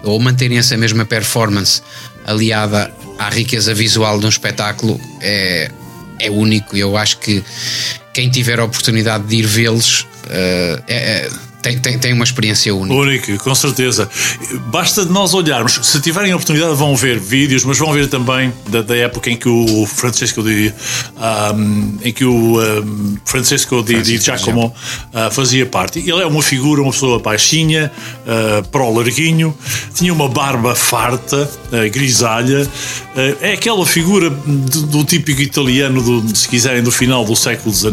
ou 0.03 0.18
manterem 0.18 0.59
essa 0.59 0.77
mesma 0.77 1.05
performance 1.05 1.83
aliada 2.27 2.90
à 3.18 3.29
riqueza 3.29 3.75
visual 3.75 4.18
de 4.18 4.27
um 4.27 4.29
espetáculo 4.29 5.01
é, 5.21 5.71
é 6.18 6.31
único. 6.31 6.77
Eu 6.77 6.97
acho 6.97 7.18
que 7.18 7.42
quem 8.12 8.31
tiver 8.31 8.59
a 8.61 8.64
oportunidade 8.64 9.25
de 9.25 9.37
ir 9.37 9.47
vê-los 9.47 10.03
uh, 10.27 10.83
é, 10.87 11.27
é 11.27 11.31
tem, 11.62 11.79
tem, 11.79 11.99
tem 11.99 12.12
uma 12.12 12.25
experiência 12.25 12.75
única. 12.75 12.94
Única, 12.94 13.38
com 13.38 13.55
certeza. 13.55 14.09
Basta 14.66 15.05
de 15.05 15.12
nós 15.12 15.35
olharmos. 15.35 15.79
Se 15.83 16.01
tiverem 16.01 16.33
a 16.33 16.37
oportunidade, 16.37 16.75
vão 16.75 16.96
ver 16.96 17.18
vídeos, 17.18 17.64
mas 17.64 17.79
vão 17.79 17.92
ver 17.92 18.09
também 18.09 18.53
da, 18.68 18.83
da 18.83 18.96
época 18.96 19.31
em 19.31 19.37
que 19.37 19.49
o 19.49 19.87
Francesco 19.87 20.42
de, 20.42 20.73
um, 21.55 21.99
em 22.03 22.12
que 22.12 22.25
o 22.25 22.61
um, 22.61 23.16
Francesco 23.25 23.83
de, 23.83 24.01
de 24.03 24.18
Giacomo 24.18 24.75
uh, 25.12 25.31
fazia 25.31 25.66
parte. 25.66 25.99
Ele 25.99 26.23
é 26.23 26.27
uma 26.27 26.42
figura, 26.42 26.83
uma 26.83 26.92
pessoa 26.92 27.18
baixinha, 27.18 27.90
uh, 28.23 28.66
para 28.68 28.83
o 28.83 28.94
larguinho, 28.96 29.57
tinha 29.94 30.12
uma 30.12 30.29
barba 30.29 30.75
farta, 30.75 31.51
uh, 31.73 31.90
grisalha. 31.90 32.66
é 33.40 33.53
aquela 33.53 33.85
figura 33.85 34.31
do, 34.31 34.83
do 34.83 35.05
típico 35.05 35.42
italiano, 35.42 36.03
do, 36.03 36.37
se 36.37 36.49
quiserem, 36.49 36.83
do 36.83 36.90
final 36.90 37.25
do 37.25 37.37
século 37.37 37.75
XIX, 37.75 37.92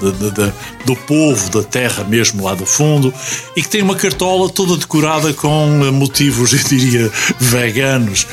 de, 0.00 0.30
de, 0.30 0.52
do 0.88 0.96
povo, 0.96 1.50
da 1.50 1.62
terra 1.62 2.02
mesmo 2.02 2.42
lá 2.42 2.54
do 2.54 2.64
fundo 2.64 3.12
e 3.54 3.60
que 3.60 3.68
tem 3.68 3.82
uma 3.82 3.94
cartola 3.94 4.48
toda 4.48 4.74
decorada 4.74 5.34
com 5.34 5.84
eh, 5.84 5.90
motivos, 5.90 6.54
eu 6.56 6.60
diria, 6.60 7.12
veganos, 7.38 8.26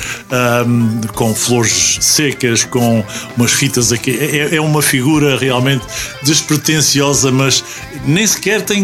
um, 0.66 1.02
com 1.14 1.36
flores 1.36 1.98
secas, 2.00 2.64
com 2.64 3.04
umas 3.36 3.52
fitas 3.52 3.92
aqui. 3.92 4.12
É, 4.12 4.38
é, 4.38 4.56
é, 4.56 4.62
uma 4.62 4.82
figura 4.82 5.38
realmente 5.38 5.86
despretensiosa, 6.24 7.30
mas 7.30 7.62
nem 8.06 8.26
sequer 8.26 8.62
tem. 8.62 8.82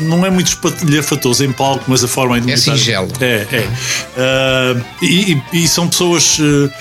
não 0.00 0.26
é 0.26 0.30
muito 0.30 0.48
espatilhafatoso 0.48 1.44
em 1.44 1.52
palco, 1.52 1.84
mas 1.86 2.02
a 2.02 2.08
forma 2.08 2.40
de. 2.40 2.50
É 2.50 2.56
singelo. 2.56 3.12
É, 3.20 3.46
é. 3.52 3.68
Uh, 4.16 4.84
e, 5.00 5.42
e, 5.52 5.68
são 5.68 5.86
pessoas 5.86 6.40
uh, 6.40 6.72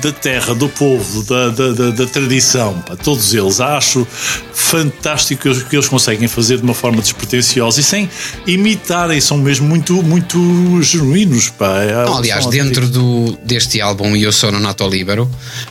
da 0.00 0.12
terra, 0.12 0.54
do 0.54 0.68
povo, 0.68 1.24
da, 1.24 1.48
da, 1.48 1.72
da, 1.72 1.90
da 1.90 2.06
tradição, 2.06 2.80
pá, 2.82 2.94
todos 2.94 3.34
eles. 3.34 3.60
Acho 3.60 4.06
fantástico 4.52 5.48
o 5.64 5.68
que 5.68 5.76
eles 5.76 5.88
conseguem 5.88 6.28
fazer 6.28 6.58
de 6.58 6.62
uma 6.62 6.74
forma 6.74 7.00
despretensiosa 7.00 7.80
e 7.80 7.84
sem 7.84 8.08
imitarem, 8.46 9.20
são 9.20 9.38
mesmo 9.38 9.66
muito, 9.66 10.02
muito 10.02 10.82
genuínos. 10.82 11.50
Pá. 11.50 11.82
É 11.82 12.04
Não, 12.04 12.18
aliás, 12.18 12.46
dentro 12.46 12.88
do, 12.88 13.38
deste 13.44 13.80
álbum 13.80 14.16
Eu 14.16 14.32
Sou 14.32 14.52
no 14.52 14.60
Nato 14.60 14.86
Libero 14.88 15.30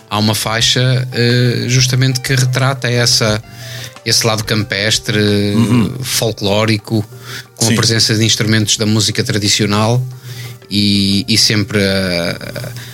há 0.10 0.19
uma 0.19 0.36
faixa 0.36 1.08
uh, 1.08 1.69
justamente 1.69 2.19
que 2.19 2.36
retrata 2.36 2.89
essa 2.89 3.41
esse 4.06 4.27
lado 4.27 4.43
campestre, 4.43 5.17
uhum. 5.56 5.95
folclórico, 6.03 7.06
com 7.56 7.67
Sim. 7.67 7.73
a 7.73 7.75
presença 7.77 8.13
de 8.13 8.25
instrumentos 8.25 8.75
da 8.75 8.86
música 8.86 9.23
tradicional 9.23 10.06
e, 10.69 11.23
e 11.27 11.38
sempre 11.38 11.79
uh, 11.79 12.92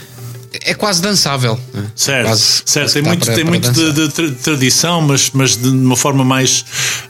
é 0.61 0.73
quase 0.73 1.01
dançável. 1.01 1.59
Né? 1.73 1.91
Certo, 1.95 2.27
quase, 2.27 2.61
certo. 2.65 2.93
Tem 2.93 3.01
muito, 3.01 3.25
para, 3.25 3.35
tem 3.35 3.43
para 3.43 3.51
muito 3.51 3.71
de, 3.71 4.07
de, 4.07 4.31
tradição, 4.35 5.01
mas, 5.01 5.31
mas 5.31 5.55
de 5.55 5.69
uma 5.69 5.95
forma 5.95 6.23
mais 6.23 6.65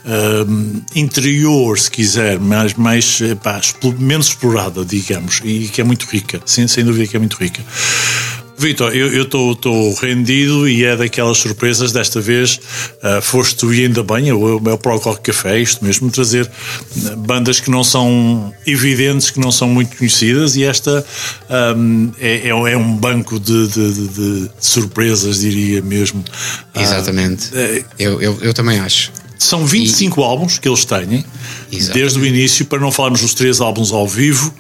uh, 0.06 0.84
interior, 0.96 1.78
se 1.78 1.90
quiser, 1.90 2.40
mais, 2.40 2.74
mais 2.74 3.20
pá, 3.42 3.62
menos 3.98 4.28
explorada, 4.28 4.84
digamos, 4.84 5.42
e 5.44 5.68
que 5.68 5.82
é 5.82 5.84
muito 5.84 6.06
rica, 6.06 6.42
sem, 6.46 6.68
sem 6.68 6.84
dúvida 6.84 7.08
que 7.08 7.16
é 7.16 7.20
muito 7.20 7.38
rica. 7.38 7.64
Vitor, 8.60 8.94
eu 8.94 9.24
estou 9.24 9.94
rendido 9.94 10.68
e 10.68 10.84
é 10.84 10.96
daquelas 10.98 11.38
surpresas. 11.38 11.94
Desta 11.94 12.20
vez 12.20 12.60
uh, 13.02 13.22
foste 13.22 13.56
tu 13.56 13.74
e 13.74 13.86
ainda 13.86 14.04
bem, 14.04 14.28
é 14.28 14.34
o, 14.34 14.58
é 14.70 14.74
o 14.74 14.78
Pro 14.78 14.98
Rock 14.98 15.22
Café, 15.22 15.60
isto 15.60 15.84
mesmo, 15.84 16.12
trazer 16.12 16.50
ah, 17.06 17.16
bandas 17.16 17.62
que 17.62 17.72
não 17.72 17.86
são 17.86 18.54
evidentes, 18.68 19.32
que 19.32 19.40
não 19.40 19.50
são 19.50 19.70
muito 19.70 19.96
conhecidas, 19.96 20.58
e 20.58 20.66
esta 20.66 21.06
um, 21.78 22.12
é, 22.20 22.50
é, 22.50 22.78
um 22.78 22.96
banco 22.98 23.40
de, 23.40 23.68
de, 23.70 23.94
de, 23.94 24.08
de, 24.10 24.50
surpresas, 24.60 25.40
diria 25.40 25.82
mesmo. 25.82 26.22
Exatamente. 26.76 27.48
Uh, 27.54 27.86
eu, 27.98 28.22
eu, 28.22 28.38
eu 28.42 28.54
também 28.54 28.78
acho. 28.80 29.14
São 29.38 29.66
25 29.66 30.20
e... 30.20 30.24
álbuns 30.24 30.58
que 30.58 30.68
eles 30.68 30.84
têm, 30.84 31.00
Exatamente. 31.72 31.92
desde 31.94 32.20
o 32.20 32.26
início, 32.26 32.66
para 32.66 32.80
não 32.80 32.92
falarmos 32.92 33.22
dos 33.22 33.34
três 33.34 33.62
álbuns 33.62 33.94
ao 33.94 34.06
vivo. 34.06 34.54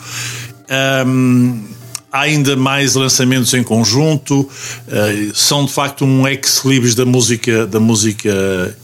Um, 1.05 1.78
há 2.11 2.21
ainda 2.21 2.55
mais 2.55 2.95
lançamentos 2.95 3.53
em 3.53 3.63
conjunto, 3.63 4.41
uh, 4.41 5.35
são 5.35 5.65
de 5.65 5.71
facto 5.71 6.05
um 6.05 6.27
ex-libris 6.27 6.95
da 6.95 7.05
música, 7.05 7.67
da 7.67 7.79
música 7.79 8.77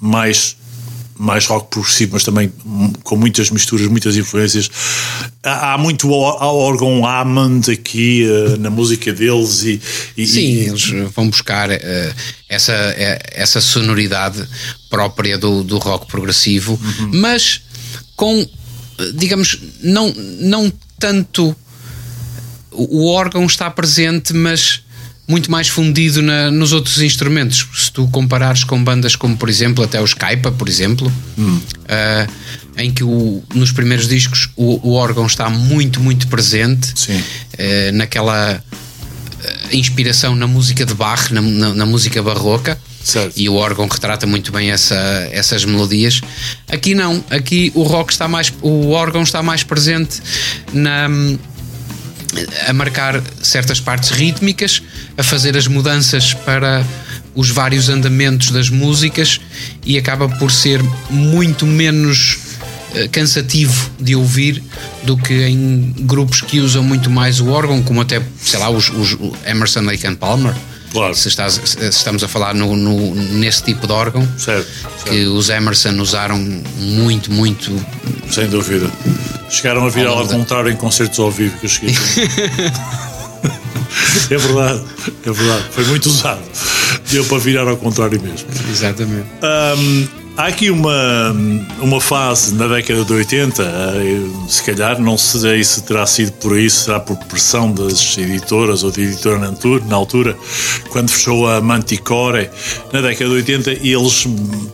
mais 0.00 0.56
mais 1.16 1.46
rock 1.46 1.70
progressivo, 1.70 2.14
mas 2.14 2.24
também 2.24 2.52
com 3.04 3.16
muitas 3.16 3.48
misturas, 3.48 3.86
muitas 3.86 4.16
influências. 4.16 4.68
Há, 5.42 5.74
há 5.74 5.78
muito 5.78 6.10
órgão 6.10 7.06
Hammond 7.06 7.70
aqui 7.70 8.26
uh, 8.26 8.58
na 8.58 8.68
música 8.68 9.12
deles 9.12 9.62
e, 9.62 9.80
e 10.16 10.26
sim, 10.26 10.40
e... 10.40 10.68
eles 10.68 10.90
vão 11.14 11.30
buscar 11.30 11.70
uh, 11.70 12.14
essa, 12.48 12.72
essa 13.32 13.60
sonoridade 13.60 14.44
própria 14.90 15.38
do, 15.38 15.62
do 15.62 15.78
rock 15.78 16.06
progressivo, 16.08 16.78
uhum. 16.82 17.10
mas 17.14 17.62
com 18.16 18.46
digamos 19.14 19.58
não 19.82 20.12
não 20.40 20.72
tanto 20.98 21.54
o 22.74 23.06
órgão 23.06 23.46
está 23.46 23.70
presente, 23.70 24.34
mas 24.34 24.84
muito 25.26 25.50
mais 25.50 25.68
fundido 25.68 26.22
na, 26.22 26.50
nos 26.50 26.72
outros 26.72 27.00
instrumentos. 27.00 27.66
Se 27.74 27.90
tu 27.90 28.06
comparares 28.08 28.64
com 28.64 28.82
bandas 28.82 29.16
como, 29.16 29.36
por 29.36 29.48
exemplo, 29.48 29.82
até 29.82 30.00
o 30.00 30.04
Skype, 30.04 30.50
por 30.52 30.68
exemplo, 30.68 31.10
hum. 31.38 31.56
uh, 31.58 32.32
em 32.76 32.92
que 32.92 33.02
o, 33.02 33.42
nos 33.54 33.72
primeiros 33.72 34.06
discos 34.06 34.50
o, 34.56 34.88
o, 34.88 34.92
órgão 34.92 35.26
está 35.26 35.48
muito, 35.48 36.00
muito 36.00 36.28
presente, 36.28 36.92
uh, 37.10 37.92
naquela 37.94 38.62
uh, 38.62 39.76
inspiração 39.76 40.36
na 40.36 40.46
música 40.46 40.84
de 40.84 40.92
Bach, 40.92 41.30
na, 41.30 41.40
na, 41.40 41.74
na 41.74 41.86
música 41.86 42.22
barroca. 42.22 42.78
Certo. 43.02 43.34
E 43.36 43.50
o 43.50 43.54
órgão 43.54 43.86
retrata 43.86 44.26
muito 44.26 44.50
bem 44.50 44.70
essa, 44.70 44.96
essas 45.30 45.62
melodias. 45.66 46.22
Aqui 46.66 46.94
não, 46.94 47.22
aqui 47.28 47.70
o 47.74 47.82
rock 47.82 48.10
está 48.10 48.26
mais, 48.26 48.50
o 48.62 48.92
órgão 48.92 49.22
está 49.22 49.42
mais 49.42 49.62
presente 49.62 50.22
na 50.72 51.06
a 52.66 52.72
marcar 52.72 53.22
certas 53.42 53.80
partes 53.80 54.10
rítmicas, 54.10 54.82
a 55.16 55.22
fazer 55.22 55.56
as 55.56 55.66
mudanças 55.66 56.34
para 56.34 56.84
os 57.34 57.50
vários 57.50 57.88
andamentos 57.88 58.50
das 58.50 58.70
músicas 58.70 59.40
e 59.84 59.98
acaba 59.98 60.28
por 60.28 60.50
ser 60.50 60.82
muito 61.10 61.66
menos 61.66 62.38
uh, 62.94 63.08
cansativo 63.10 63.90
de 63.98 64.14
ouvir 64.14 64.62
do 65.02 65.16
que 65.16 65.34
em 65.46 65.94
grupos 66.00 66.40
que 66.40 66.60
usam 66.60 66.82
muito 66.82 67.10
mais 67.10 67.40
o 67.40 67.48
órgão, 67.48 67.82
como 67.82 68.00
até, 68.00 68.22
sei 68.40 68.58
lá, 68.58 68.70
os, 68.70 68.88
os 68.90 69.16
Emerson, 69.46 69.80
Lake 69.80 70.06
and 70.06 70.16
Palmer. 70.16 70.54
Claro. 70.92 71.12
Se, 71.12 71.26
estás, 71.26 71.60
se 71.64 71.88
estamos 71.88 72.22
a 72.22 72.28
falar 72.28 72.54
no, 72.54 72.76
no, 72.76 73.14
nesse 73.16 73.64
tipo 73.64 73.84
de 73.84 73.92
órgão, 73.92 74.22
certo, 74.38 74.68
certo. 74.80 75.10
que 75.10 75.26
os 75.26 75.48
Emerson 75.48 75.98
usaram 76.00 76.38
muito, 76.78 77.32
muito. 77.32 77.72
Sem 78.30 78.48
dúvida. 78.48 78.88
Chegaram 79.54 79.86
a 79.86 79.88
virar 79.88 80.10
ao 80.10 80.26
contrário 80.26 80.68
em 80.68 80.76
concertos 80.76 81.20
ao 81.20 81.30
vivo 81.30 81.56
que 81.58 81.66
eu 81.66 81.70
cheguei. 81.70 81.94
é 84.30 84.36
verdade, 84.36 84.82
é 85.24 85.30
verdade. 85.30 85.64
Foi 85.70 85.84
muito 85.84 86.08
usado. 86.08 86.42
Deu 87.08 87.24
para 87.24 87.38
virar 87.38 87.68
ao 87.68 87.76
contrário 87.76 88.20
mesmo. 88.20 88.48
Exatamente. 88.68 89.28
Um, 89.78 90.08
Há 90.36 90.48
aqui 90.48 90.68
uma, 90.68 91.30
uma 91.80 92.00
fase 92.00 92.54
na 92.56 92.66
década 92.66 93.04
de 93.04 93.12
80, 93.12 93.62
eh, 93.62 94.48
se 94.48 94.64
calhar, 94.64 95.00
não 95.00 95.16
sei 95.16 95.62
se 95.62 95.84
terá 95.84 96.04
sido 96.06 96.32
por 96.32 96.58
isso, 96.58 96.86
será 96.86 96.98
por 96.98 97.16
pressão 97.26 97.70
das 97.70 98.18
editoras 98.18 98.82
ou 98.82 98.90
de 98.90 99.02
editora 99.02 99.38
na 99.86 99.94
altura, 99.96 100.36
quando 100.90 101.10
fechou 101.10 101.48
a 101.48 101.60
Manticore, 101.60 102.50
na 102.92 103.00
década 103.00 103.30
de 103.30 103.36
80, 103.36 103.70
eles 103.86 104.26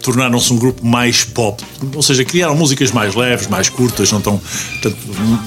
tornaram-se 0.02 0.50
um 0.50 0.56
grupo 0.56 0.84
mais 0.84 1.24
pop, 1.24 1.62
ou 1.94 2.02
seja, 2.02 2.24
criaram 2.24 2.56
músicas 2.56 2.90
mais 2.90 3.14
leves, 3.14 3.46
mais 3.46 3.68
curtas, 3.68 4.10
não 4.12 4.22
tão, 4.22 4.40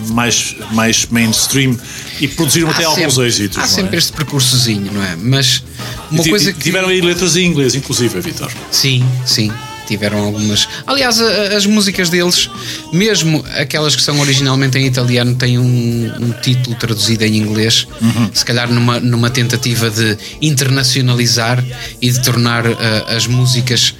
mais, 0.10 0.56
mais 0.73 1.08
mainstream 1.08 1.76
e 2.21 2.28
produziram 2.28 2.67
há 2.67 2.71
até 2.71 2.84
sempre, 2.84 3.04
alguns 3.04 3.17
êxitos. 3.17 3.58
Há 3.58 3.65
sempre 3.65 3.95
é? 3.95 3.97
este 3.97 4.13
percursozinho, 4.13 4.93
não 4.93 5.04
é? 5.04 5.15
Mas 5.15 5.63
uma 6.12 6.23
coisa 6.23 6.54
que. 6.54 6.60
Tiveram 6.60 6.89
aí 6.89 7.02
letras 7.02 7.36
em 7.36 7.47
inglês, 7.47 7.73
inclusive, 7.73 8.21
Vitor. 8.21 8.52
Sim, 8.69 9.04
sim 9.26 9.52
tiveram 9.86 10.19
algumas. 10.19 10.67
Aliás, 10.86 11.19
as 11.22 11.65
músicas 11.65 12.10
deles, 12.10 12.50
mesmo 12.91 13.43
aquelas 13.58 13.96
que 13.96 14.02
são 14.02 14.19
originalmente 14.19 14.78
em 14.78 14.86
italiano, 14.86 15.36
têm 15.36 15.58
um, 15.58 16.12
um 16.19 16.32
título 16.41 16.76
traduzido 16.76 17.24
em 17.24 17.38
inglês, 17.38 17.88
uhum. 18.02 18.30
se 18.34 18.43
calhar 18.46 18.72
numa, 18.72 19.00
numa 19.00 19.30
tentativa 19.30 19.89
de 19.89 20.17
internacionalizar 20.41 21.63
e 22.02 22.10
de 22.10 22.22
tornar 22.22 22.65
uh, 22.65 22.76
as 23.15 23.28
músicas 23.28 23.93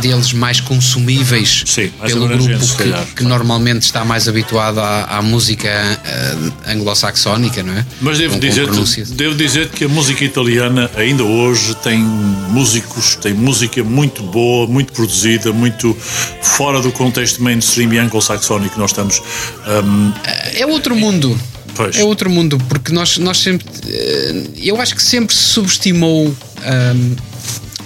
deles 0.00 0.32
mais 0.32 0.60
consumíveis 0.60 1.64
Sim, 1.66 1.90
mais 1.98 2.12
pelo 2.12 2.28
grupo 2.28 2.76
que, 2.76 3.14
que, 3.16 3.24
normalmente 3.24 3.82
está 3.82 4.04
mais 4.04 4.28
habituado 4.28 4.80
à, 4.80 5.04
à 5.04 5.22
música 5.22 5.68
uh, 5.68 6.52
anglo-saxónica, 6.70 7.62
não 7.62 7.74
é? 7.74 7.84
Mas 8.00 8.18
devo 8.18 8.38
dizer, 8.38 8.68
devo 9.08 9.34
dizer 9.34 9.68
que 9.68 9.84
a 9.84 9.88
música 9.88 10.24
italiana 10.24 10.90
ainda 10.96 11.24
hoje 11.24 11.74
tem 11.76 11.98
músicos, 11.98 13.16
tem 13.16 13.34
música 13.34 13.82
muito 13.82 14.22
boa, 14.22 14.66
muito 14.66 14.92
produzida, 14.92 15.52
muito 15.52 15.96
fora 16.40 16.80
do 16.80 16.92
contexto 16.92 17.42
mainstream 17.42 17.92
e 17.92 17.98
anglo-saxónico 17.98 18.74
que 18.74 18.80
nós 18.80 18.90
estamos. 18.90 19.22
Um... 19.66 20.12
É 20.54 20.66
outro 20.66 20.94
mundo. 20.96 21.38
Pois. 21.74 21.96
É 21.96 22.04
outro 22.04 22.28
mundo, 22.28 22.58
porque 22.68 22.92
nós, 22.92 23.18
nós 23.18 23.38
sempre. 23.38 23.66
Eh, 23.88 24.44
eu 24.62 24.80
acho 24.80 24.94
que 24.94 25.02
sempre 25.02 25.34
se 25.34 25.42
subestimou. 25.42 26.26
Um, 26.26 27.31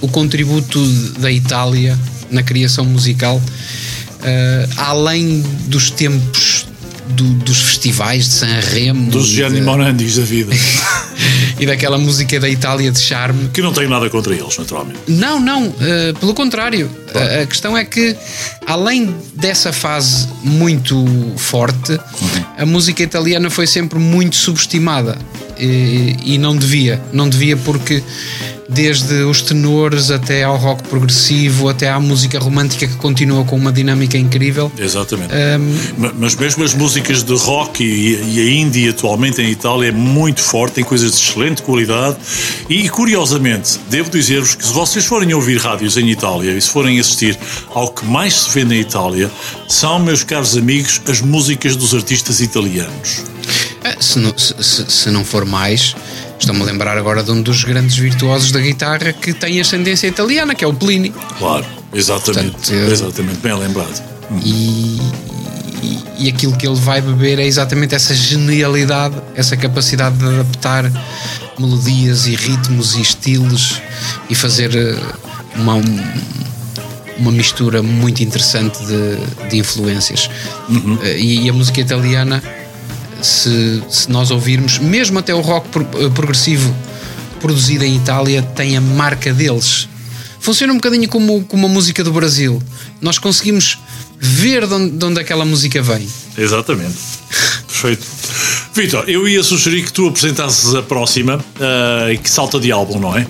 o 0.00 0.08
contributo 0.08 0.84
da 1.18 1.30
Itália 1.30 1.98
na 2.30 2.42
criação 2.42 2.84
musical, 2.84 3.36
uh, 3.36 4.72
além 4.76 5.42
dos 5.68 5.90
tempos 5.90 6.66
do, 7.08 7.24
dos 7.24 7.60
festivais 7.62 8.28
de 8.28 8.34
Sanremo. 8.34 9.10
Dos 9.10 9.28
Gianni 9.28 9.60
Morandis 9.60 10.16
da 10.16 10.24
vida. 10.24 10.52
e 11.58 11.66
daquela 11.66 11.98
música 11.98 12.38
da 12.40 12.48
Itália 12.48 12.90
de 12.90 13.00
charme. 13.00 13.48
Que 13.52 13.62
não 13.62 13.72
tenho 13.72 13.88
nada 13.88 14.08
contra 14.10 14.34
eles, 14.34 14.56
naturalmente. 14.58 14.98
Não, 15.06 15.40
não, 15.40 15.68
uh, 15.68 15.74
pelo 16.18 16.34
contrário. 16.34 16.90
A, 17.14 17.42
a, 17.42 17.46
questão 17.46 17.76
é 17.76 17.84
que, 17.84 18.16
além 18.66 19.14
dessa 19.34 19.72
fase 19.72 20.28
muito 20.42 21.04
forte, 21.36 21.92
uhum. 21.92 22.44
a 22.58 22.66
música 22.66 23.02
italiana 23.02 23.48
foi 23.50 23.66
sempre 23.66 23.98
muito 23.98 24.36
subestimada. 24.36 25.16
E, 25.58 26.16
e 26.22 26.38
não 26.38 26.54
devia. 26.54 27.00
Não 27.12 27.28
devia 27.28 27.56
porque 27.56 28.02
desde 28.68 29.14
os 29.22 29.42
tenores 29.42 30.10
até 30.10 30.44
ao 30.44 30.56
rock 30.56 30.82
progressivo, 30.88 31.68
até 31.68 31.90
à 31.90 32.00
música 32.00 32.38
romântica 32.38 32.86
que 32.86 32.96
continua 32.96 33.44
com 33.44 33.56
uma 33.56 33.72
dinâmica 33.72 34.16
incrível. 34.16 34.70
Exatamente. 34.78 35.32
Um, 35.32 36.10
Mas 36.18 36.34
mesmo 36.34 36.64
as 36.64 36.74
músicas 36.74 37.22
de 37.22 37.34
rock 37.34 37.84
e, 37.84 38.40
a 38.40 38.50
indie 38.50 38.88
atualmente 38.88 39.40
em 39.40 39.50
Itália 39.50 39.88
é 39.88 39.92
muito 39.92 40.40
forte, 40.40 40.74
tem 40.74 40.84
coisas 40.84 41.12
de 41.12 41.16
excelente 41.16 41.62
qualidade 41.62 42.16
e 42.68 42.88
curiosamente, 42.88 43.78
devo 43.88 44.10
dizer-vos 44.10 44.54
que 44.54 44.66
se 44.66 44.72
vocês 44.72 45.04
forem 45.04 45.32
ouvir 45.34 45.58
rádios 45.58 45.96
em 45.96 46.08
Itália 46.10 46.52
e 46.52 46.60
se 46.60 46.70
forem 46.70 46.98
assistir 46.98 47.38
ao 47.74 47.92
que 47.92 48.04
mais 48.04 48.34
se 48.34 48.50
vê 48.50 48.64
na 48.64 48.76
Itália, 48.76 49.30
são, 49.68 49.98
meus 49.98 50.22
caros 50.22 50.56
amigos, 50.56 51.00
as 51.08 51.20
músicas 51.20 51.76
dos 51.76 51.94
artistas 51.94 52.40
italianos. 52.40 53.24
É, 53.86 53.96
se, 54.00 54.18
não, 54.18 54.36
se, 54.36 54.90
se 54.90 55.10
não 55.10 55.24
for 55.24 55.44
mais, 55.44 55.94
Estou-me 56.38 56.62
a 56.62 56.64
lembrar 56.64 56.98
agora 56.98 57.22
de 57.22 57.30
um 57.30 57.40
dos 57.40 57.64
grandes 57.64 57.96
virtuosos 57.96 58.52
da 58.52 58.60
guitarra 58.60 59.12
que 59.12 59.32
tem 59.32 59.60
ascendência 59.60 60.06
italiana, 60.06 60.54
que 60.54 60.64
é 60.64 60.68
o 60.68 60.74
Plini. 60.74 61.12
Claro, 61.38 61.64
exatamente. 61.92 62.50
Portanto. 62.50 62.72
Exatamente, 62.72 63.38
bem 63.38 63.54
lembrado. 63.54 64.02
E, 64.44 65.00
e, 65.82 66.04
e, 66.18 66.28
aquilo 66.28 66.56
que 66.56 66.66
ele 66.66 66.76
vai 66.76 67.00
beber 67.00 67.38
é 67.38 67.46
exatamente 67.46 67.94
essa 67.94 68.14
genialidade, 68.14 69.14
essa 69.34 69.56
capacidade 69.56 70.18
de 70.18 70.26
adaptar 70.26 70.90
melodias 71.58 72.26
e 72.26 72.34
ritmos 72.34 72.96
e 72.96 73.00
estilos 73.00 73.80
e 74.28 74.34
fazer 74.34 74.74
eh, 74.74 75.00
uma, 75.54 75.74
uma 77.16 77.32
mistura 77.32 77.82
muito 77.82 78.22
interessante 78.22 78.78
de, 78.84 79.48
de 79.48 79.58
influências. 79.58 80.28
Uhum. 80.68 80.98
Eh, 81.02 81.18
e, 81.18 81.46
e 81.46 81.48
a 81.48 81.52
música 81.52 81.80
italiana 81.80 82.42
se, 83.22 83.82
se 83.88 84.10
nós 84.10 84.30
ouvirmos, 84.30 84.78
mesmo 84.78 85.18
até 85.18 85.34
o 85.34 85.40
rock 85.40 85.68
eh, 85.78 86.10
progressivo 86.14 86.74
produzido 87.40 87.84
em 87.84 87.96
Itália 87.96 88.42
tem 88.42 88.76
a 88.76 88.80
marca 88.80 89.32
deles. 89.32 89.88
Funciona 90.40 90.72
um 90.72 90.76
bocadinho 90.76 91.08
como, 91.08 91.44
como 91.44 91.66
a 91.66 91.68
música 91.68 92.04
do 92.04 92.12
Brasil. 92.12 92.62
Nós 93.00 93.18
conseguimos 93.18 93.78
ver 94.18 94.66
de 94.66 94.74
onde, 94.74 94.96
de 94.96 95.04
onde 95.04 95.20
aquela 95.20 95.44
música 95.44 95.82
vem. 95.82 96.08
Exatamente. 96.36 96.96
Perfeito. 97.66 98.06
Vitor, 98.74 99.04
eu 99.08 99.28
ia 99.28 99.42
sugerir 99.42 99.84
que 99.84 99.92
tu 99.92 100.08
apresentasses 100.08 100.74
a 100.74 100.82
próxima, 100.82 101.36
uh, 101.36 102.18
que 102.22 102.30
salta 102.30 102.58
de 102.58 102.70
álbum, 102.70 102.98
não 102.98 103.16
é? 103.16 103.26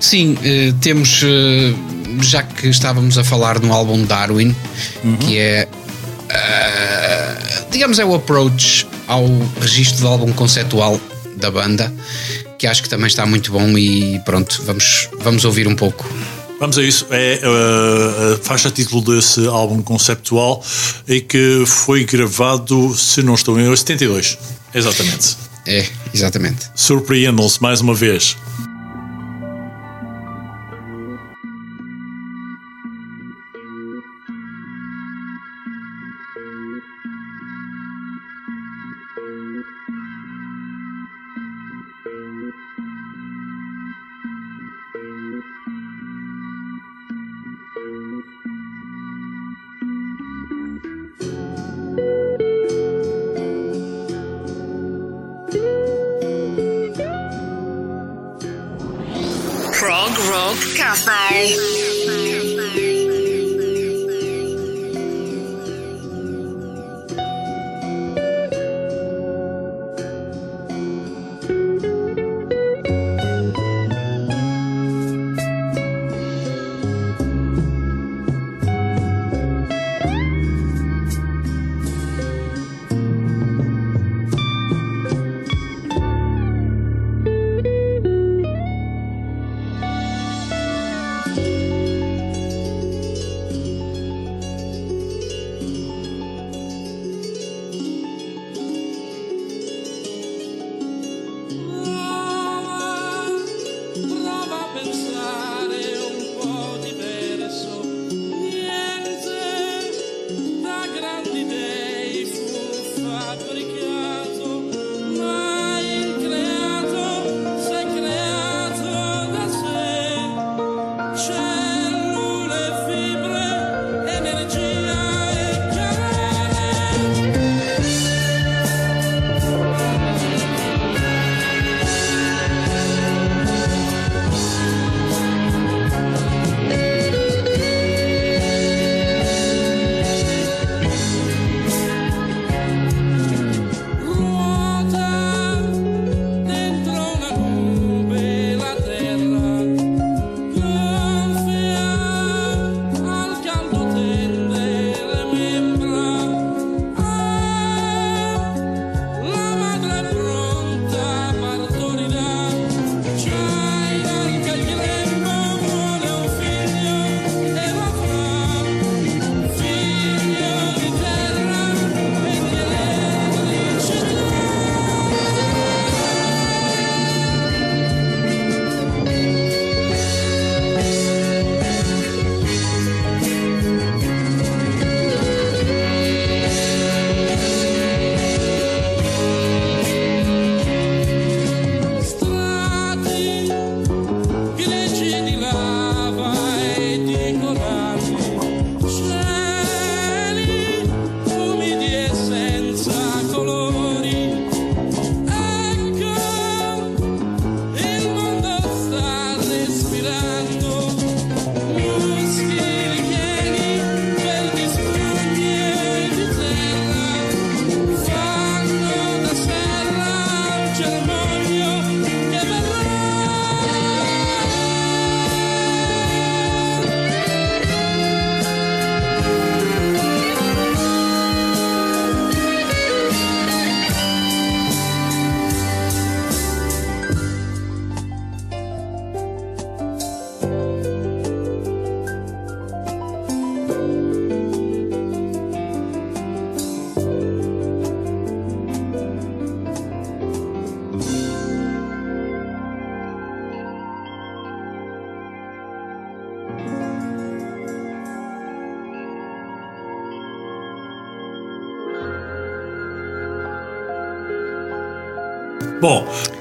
Sim, 0.00 0.34
uh, 0.34 0.72
temos, 0.80 1.22
uh, 1.22 2.22
já 2.22 2.42
que 2.42 2.68
estávamos 2.68 3.16
a 3.16 3.24
falar 3.24 3.60
no 3.60 3.72
álbum 3.72 4.04
Darwin, 4.04 4.54
uhum. 5.04 5.16
que 5.16 5.38
é, 5.38 5.68
digamos, 7.70 7.98
é 7.98 8.04
o 8.04 8.14
approach 8.14 8.86
ao 9.10 9.26
registro 9.60 10.02
do 10.02 10.06
álbum 10.06 10.32
conceptual 10.32 11.00
da 11.36 11.50
banda, 11.50 11.92
que 12.56 12.64
acho 12.64 12.80
que 12.80 12.88
também 12.88 13.08
está 13.08 13.26
muito 13.26 13.50
bom 13.50 13.76
e 13.76 14.20
pronto, 14.20 14.62
vamos, 14.64 15.08
vamos 15.20 15.44
ouvir 15.44 15.66
um 15.66 15.74
pouco. 15.74 16.08
Vamos 16.60 16.78
a 16.78 16.82
isso. 16.82 17.06
É 17.10 17.40
uh, 17.42 18.34
a 18.34 18.38
faixa 18.38 18.70
título 18.70 19.02
desse 19.02 19.46
álbum 19.48 19.82
conceptual 19.82 20.62
e 21.08 21.20
que 21.20 21.64
foi 21.66 22.04
gravado, 22.04 22.94
se 22.96 23.20
não 23.22 23.34
estou 23.34 23.58
em 23.58 23.74
72. 23.74 24.38
Exatamente. 24.72 25.36
É, 25.66 25.86
exatamente. 26.14 26.70
Surpreendam-se 26.76 27.60
mais 27.60 27.80
uma 27.80 27.94
vez. 27.94 28.36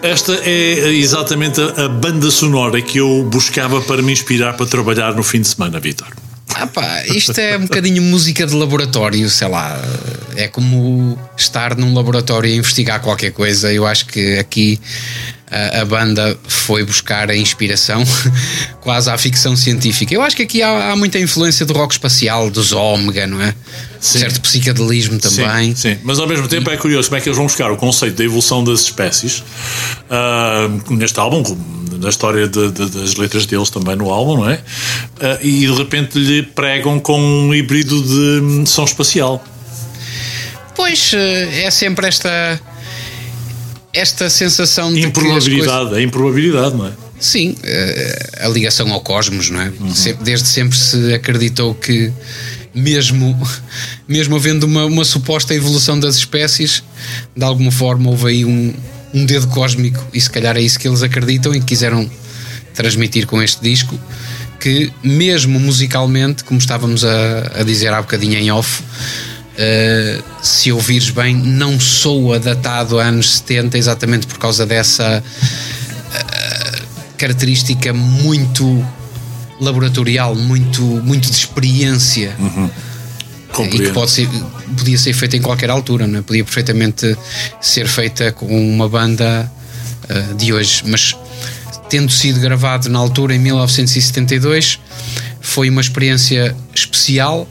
Esta 0.10 0.34
é 0.44 0.92
exatamente 0.92 1.62
a 1.62 1.88
banda 1.88 2.32
sonora 2.32 2.82
que 2.82 3.00
eu 3.00 3.28
buscava 3.32 3.80
para 3.82 4.02
me 4.02 4.12
inspirar 4.12 4.54
para 4.58 4.66
trabalhar 4.66 5.14
no 5.14 5.22
fim 5.22 5.42
de 5.42 5.48
semana, 5.48 5.80
Vitor. 5.80 6.08
Ah 6.56 6.66
pá, 6.66 7.04
isto 7.06 7.38
é 7.40 7.58
um 7.58 7.62
bocadinho 7.62 8.02
música 8.02 8.46
de 8.48 8.56
laboratório, 8.56 9.30
sei 9.30 9.48
lá. 9.48 9.80
É 10.40 10.48
como 10.48 11.20
estar 11.36 11.76
num 11.76 11.94
laboratório 11.94 12.50
a 12.50 12.56
investigar 12.56 13.02
qualquer 13.02 13.32
coisa. 13.32 13.74
Eu 13.74 13.86
acho 13.86 14.06
que 14.06 14.38
aqui 14.38 14.80
a, 15.52 15.82
a 15.82 15.86
banda 15.86 16.38
foi 16.48 16.84
buscar 16.84 17.30
a 17.30 17.36
inspiração 17.36 18.04
quase 18.82 19.10
à 19.10 19.18
ficção 19.18 19.56
científica. 19.56 20.14
Eu 20.14 20.22
acho 20.22 20.36
que 20.36 20.44
aqui 20.44 20.62
há, 20.62 20.92
há 20.92 20.96
muita 20.96 21.20
influência 21.20 21.66
do 21.66 21.74
rock 21.74 21.94
espacial, 21.94 22.50
dos 22.50 22.72
Omega, 22.72 23.26
não 23.26 23.42
é? 23.42 23.54
Sim. 24.00 24.20
Certo 24.20 24.40
psicadelismo 24.42 25.20
também. 25.20 25.76
Sim, 25.76 25.96
sim, 25.96 25.98
mas 26.04 26.20
ao 26.20 26.28
mesmo 26.28 26.48
tempo 26.48 26.70
é 26.70 26.78
curioso 26.78 27.10
como 27.10 27.18
é 27.18 27.22
que 27.22 27.28
eles 27.28 27.38
vão 27.38 27.48
buscar 27.48 27.72
o 27.72 27.78
conceito 27.78 28.16
da 28.16 28.24
evolução 28.24 28.64
das 28.64 28.82
espécies 28.82 29.44
uh, 30.10 30.94
neste 30.94 31.20
álbum, 31.20 31.44
na 32.00 32.10
história 32.10 32.48
de, 32.48 32.72
de, 32.72 32.90
das 32.90 33.16
letras 33.16 33.46
deles 33.46 33.70
também 33.70 33.96
no 33.96 34.10
álbum, 34.10 34.38
não 34.38 34.50
é? 34.50 34.56
Uh, 34.56 35.40
e 35.46 35.68
de 35.68 35.74
repente 35.74 36.18
lhe 36.18 36.44
pregam 36.44 37.00
com 37.00 37.20
um 37.20 37.54
híbrido 37.54 38.02
de 38.02 38.70
som 38.70 38.86
espacial. 38.86 39.44
Pois 40.80 41.12
é 41.14 41.70
sempre 41.70 42.08
esta 42.08 42.58
esta 43.94 44.30
sensação 44.30 44.94
de 44.94 45.02
improbabilidade, 45.02 45.68
coisas... 45.68 45.98
a 45.98 46.02
improbabilidade, 46.02 46.78
não 46.78 46.88
é? 46.88 46.92
Sim, 47.20 47.54
eh, 47.64 48.30
a 48.40 48.48
ligação 48.48 48.90
ao 48.94 49.02
cosmos, 49.02 49.50
não 49.50 49.60
é? 49.60 49.74
Uhum. 49.78 49.92
Desde 50.22 50.48
sempre 50.48 50.78
se 50.78 51.14
acreditou 51.14 51.76
que 51.76 52.14
mesmo, 52.74 53.38
mesmo 54.08 54.38
havendo 54.38 54.66
uma, 54.66 54.86
uma 54.86 55.04
suposta 55.04 55.54
evolução 55.54 56.00
das 56.00 56.16
espécies, 56.16 56.82
de 57.36 57.44
alguma 57.44 57.74
forma 57.74 58.10
houve 58.10 58.30
aí 58.30 58.46
um, 58.46 58.74
um 59.14 59.26
dedo 59.26 59.48
cósmico, 59.48 60.02
e 60.14 60.22
se 60.22 60.30
calhar 60.30 60.56
é 60.56 60.62
isso 60.62 60.80
que 60.80 60.88
eles 60.88 61.04
acreditam 61.04 61.54
e 61.54 61.60
quiseram 61.60 62.10
transmitir 62.74 63.28
com 63.28 63.44
este 63.44 63.62
disco, 63.62 64.00
que 64.62 64.94
mesmo 65.04 65.60
musicalmente, 65.60 66.46
como 66.46 66.58
estávamos 66.58 67.04
a, 67.04 67.52
a 67.60 67.64
dizer 67.64 67.92
há 67.92 68.02
bocadinho 68.02 68.38
em 68.38 68.50
off, 68.50 68.82
uh, 69.60 70.24
se 70.42 70.72
ouvires 70.72 71.10
bem, 71.10 71.36
não 71.36 71.80
soa 71.80 72.40
datado 72.40 73.00
a 73.00 73.04
anos 73.04 73.38
70 73.40 73.78
exatamente 73.78 74.26
por 74.26 74.38
causa 74.38 74.66
dessa 74.66 75.24
uh, 75.24 76.82
característica 77.18 77.94
muito 77.94 78.86
laboratorial, 79.60 80.36
muito, 80.36 80.82
muito 80.82 81.30
de 81.30 81.36
experiência. 81.36 82.34
Uhum 82.40 82.70
e 83.66 83.68
que 83.68 83.92
pode 83.92 84.12
ser, 84.12 84.30
podia 84.78 84.98
ser 84.98 85.12
feita 85.14 85.36
em 85.36 85.42
qualquer 85.42 85.70
altura, 85.70 86.08
não 86.08 86.20
é? 86.20 86.22
podia 86.22 86.44
perfeitamente 86.44 87.18
ser 87.60 87.88
feita 87.88 88.32
com 88.32 88.46
uma 88.48 88.88
banda 88.88 89.52
uh, 90.04 90.36
de 90.36 90.54
hoje, 90.54 90.84
mas 90.86 91.16
tendo 91.90 92.12
sido 92.12 92.40
gravado 92.40 92.88
na 92.90 93.00
altura 93.00 93.36
em 93.36 93.40
1972 93.40 94.80
foi 95.42 95.70
uma 95.70 95.82
experiência 95.82 96.56
especial 96.74 97.48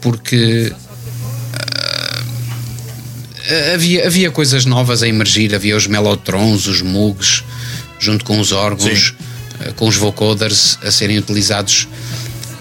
porque 0.00 0.72
havia, 3.74 4.06
havia 4.06 4.30
coisas 4.30 4.64
novas 4.64 5.02
a 5.02 5.08
emergir, 5.08 5.54
havia 5.54 5.76
os 5.76 5.86
melotrons, 5.86 6.66
os 6.66 6.82
mugs, 6.82 7.44
junto 7.98 8.24
com 8.24 8.38
os 8.38 8.52
órgãos, 8.52 9.14
uh, 9.60 9.74
com 9.74 9.86
os 9.86 9.96
vocoders 9.96 10.78
a 10.82 10.90
serem 10.90 11.18
utilizados 11.18 11.88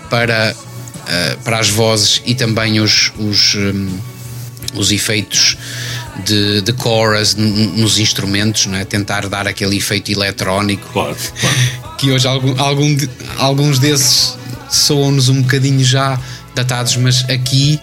para 0.10 0.56
uh, 1.04 1.38
para 1.44 1.60
as 1.60 1.70
vozes 1.70 2.22
e 2.26 2.36
também 2.36 2.80
os, 2.80 3.12
os, 3.18 3.56
os 4.74 4.92
efeitos 4.92 5.58
de, 6.26 6.62
de 6.62 6.74
chorus 6.82 7.36
nos 7.36 7.98
instrumentos, 8.00 8.66
não 8.66 8.78
é? 8.78 8.86
tentar 8.86 9.28
dar 9.28 9.48
aquele 9.48 9.78
efeito 9.78 10.12
eletrónico. 10.12 10.88
Claro, 10.92 11.16
claro. 11.40 11.84
Que 11.98 12.12
hoje 12.12 12.28
algum, 12.28 12.62
algum, 12.62 12.98
alguns 13.38 13.80
desses 13.80 14.38
soam-nos 14.70 15.30
um 15.30 15.42
bocadinho 15.42 15.86
já 15.86 16.20
datados, 16.54 16.96
mas 16.98 17.24
aqui 17.30 17.80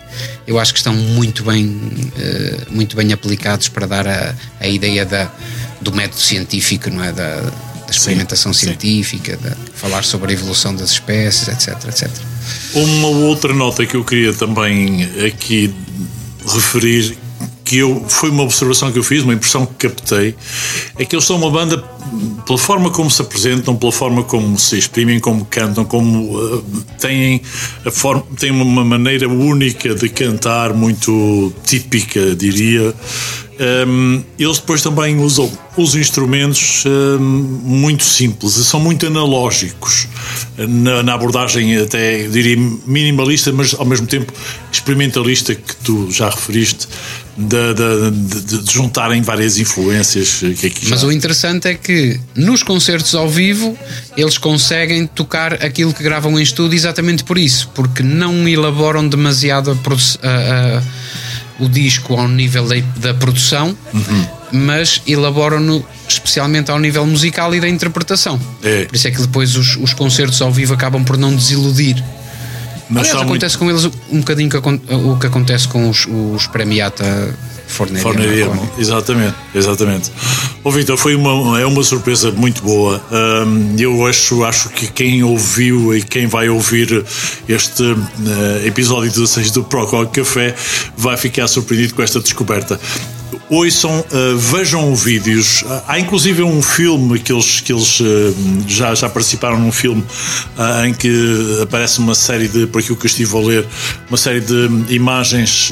eu 0.46 0.58
acho 0.58 0.72
que 0.72 0.78
estão 0.78 0.94
muito 0.94 1.44
bem, 1.44 1.66
uh, 1.66 2.72
muito 2.72 2.96
bem 2.96 3.12
aplicados 3.12 3.68
para 3.68 3.86
dar 3.86 4.06
a, 4.06 4.34
a 4.60 4.68
ideia 4.68 5.04
da, 5.04 5.30
do 5.80 5.92
método 5.92 6.20
científico, 6.20 6.90
não 6.90 7.02
é? 7.02 7.12
Da, 7.12 7.40
da 7.40 7.90
experimentação 7.90 8.52
sim, 8.52 8.66
científica, 8.66 9.36
sim. 9.36 9.48
de 9.48 9.70
falar 9.72 10.04
sobre 10.04 10.30
a 10.30 10.34
evolução 10.34 10.74
das 10.74 10.92
espécies, 10.92 11.48
etc, 11.48 11.88
etc. 11.88 12.08
Uma 12.74 13.08
outra 13.08 13.52
nota 13.52 13.84
que 13.84 13.96
eu 13.96 14.04
queria 14.04 14.32
também 14.32 15.04
aqui 15.26 15.74
referir 16.46 17.16
que 17.70 17.78
eu, 17.78 18.04
foi 18.08 18.30
uma 18.30 18.42
observação 18.42 18.90
que 18.90 18.98
eu 18.98 19.04
fiz, 19.04 19.22
uma 19.22 19.32
impressão 19.32 19.64
que 19.64 19.86
captei, 19.86 20.34
é 20.98 21.04
que 21.04 21.14
eles 21.14 21.24
são 21.24 21.36
uma 21.36 21.48
banda, 21.48 21.78
pela 22.44 22.58
forma 22.58 22.90
como 22.90 23.08
se 23.08 23.22
apresentam, 23.22 23.76
pela 23.76 23.92
forma 23.92 24.24
como 24.24 24.58
se 24.58 24.76
exprimem, 24.76 25.20
como 25.20 25.44
cantam, 25.44 25.84
como 25.84 26.36
uh, 26.36 26.64
têm, 26.98 27.40
a 27.86 27.90
forma, 27.92 28.24
têm 28.36 28.50
uma 28.50 28.84
maneira 28.84 29.28
única 29.28 29.94
de 29.94 30.08
cantar, 30.08 30.74
muito 30.74 31.52
típica, 31.64 32.34
diria. 32.34 32.92
Um, 33.86 34.24
eles 34.38 34.58
depois 34.58 34.82
também 34.82 35.20
usam 35.20 35.48
os 35.76 35.94
instrumentos 35.94 36.82
um, 36.86 37.20
muito 37.20 38.02
simples 38.02 38.56
e 38.56 38.64
são 38.64 38.80
muito 38.80 39.06
analógicos 39.06 40.08
na, 40.56 41.02
na, 41.02 41.12
abordagem 41.12 41.76
até 41.76 42.26
diria 42.26 42.56
minimalista, 42.86 43.52
mas 43.52 43.74
ao 43.74 43.84
mesmo 43.84 44.06
tempo 44.06 44.32
experimentalista 44.72 45.54
que 45.54 45.76
tu 45.76 46.10
já 46.10 46.30
referiste 46.30 46.88
de, 47.36 47.74
de, 47.74 48.62
de, 48.62 48.72
juntarem 48.72 49.22
várias 49.22 49.58
influências 49.58 50.42
que 50.58 50.66
aqui 50.66 50.88
Mas 50.88 51.02
o 51.02 51.12
interessante 51.12 51.68
é 51.68 51.74
que 51.74 52.18
nos 52.34 52.62
concertos 52.62 53.14
ao 53.14 53.28
vivo 53.28 53.78
eles 54.16 54.38
conseguem 54.38 55.06
tocar 55.06 55.54
aquilo 55.54 55.94
que 55.94 56.02
gravam 56.02 56.38
em 56.38 56.42
estúdio 56.42 56.76
exatamente 56.76 57.24
por 57.24 57.38
isso, 57.38 57.70
porque 57.74 58.02
não 58.02 58.48
elaboram 58.48 59.08
demasiado 59.08 59.70
a, 59.70 59.74
a, 60.26 60.78
a 60.78 60.82
o 61.60 61.68
disco 61.68 62.14
ao 62.14 62.26
nível 62.26 62.66
da, 62.96 63.14
produção, 63.14 63.76
uhum. 63.92 64.26
mas 64.50 65.02
elaboram-no 65.06 65.84
especialmente 66.08 66.70
ao 66.70 66.78
nível 66.78 67.06
musical 67.06 67.54
e 67.54 67.60
da 67.60 67.68
interpretação. 67.68 68.40
É. 68.62 68.86
Por 68.86 68.96
isso 68.96 69.06
é 69.06 69.10
que 69.10 69.20
depois 69.20 69.54
os, 69.56 69.76
os 69.76 69.92
concertos 69.92 70.40
ao 70.40 70.50
vivo 70.50 70.72
acabam 70.72 71.04
por 71.04 71.18
não 71.18 71.34
desiludir. 71.34 72.02
Mas 72.90 73.08
Aliás, 73.08 73.22
acontece 73.22 73.58
muito... 73.58 73.80
com 73.80 73.88
eles 73.88 73.98
um 74.10 74.18
bocadinho 74.18 74.50
que, 74.50 74.56
o 74.56 75.16
que 75.16 75.26
acontece 75.26 75.68
com 75.68 75.88
os, 75.88 76.06
os 76.06 76.46
Premiata 76.48 77.34
Forneria. 77.70 78.02
Forneria, 78.02 78.50
exatamente, 78.78 79.34
exatamente. 79.54 80.10
Ô 80.64 80.70
Vitor, 80.70 80.96
foi 80.96 81.14
uma, 81.14 81.60
é 81.60 81.64
uma 81.64 81.82
surpresa 81.84 82.32
muito 82.32 82.62
boa. 82.62 83.00
Um, 83.10 83.76
eu 83.78 84.04
acho, 84.06 84.44
acho 84.44 84.68
que 84.70 84.88
quem 84.88 85.22
ouviu 85.22 85.96
e 85.96 86.02
quem 86.02 86.26
vai 86.26 86.48
ouvir 86.48 87.04
este 87.48 87.82
uh, 87.82 88.66
episódio 88.66 89.10
16 89.10 89.52
do 89.52 89.62
Procol 89.62 90.06
Café 90.08 90.54
vai 90.96 91.16
ficar 91.16 91.46
surpreendido 91.46 91.94
com 91.94 92.02
esta 92.02 92.20
descoberta 92.20 92.78
ouçam, 93.48 94.00
uh, 94.00 94.38
vejam 94.38 94.94
vídeos. 94.94 95.64
Há 95.86 95.98
inclusive 95.98 96.42
um 96.42 96.62
filme 96.62 97.18
que 97.18 97.32
eles, 97.32 97.60
que 97.60 97.72
eles 97.72 98.00
uh, 98.00 98.34
já, 98.66 98.94
já 98.94 99.08
participaram 99.08 99.58
num 99.58 99.72
filme 99.72 100.02
uh, 100.56 100.84
em 100.86 100.94
que 100.94 101.60
aparece 101.62 101.98
uma 101.98 102.14
série 102.14 102.48
de, 102.48 102.66
por 102.66 102.80
aquilo 102.80 102.96
que 102.96 103.06
eu 103.06 103.08
estive 103.08 103.36
a 103.36 103.40
ler, 103.40 103.66
uma 104.08 104.16
série 104.16 104.40
de 104.40 104.68
imagens 104.88 105.70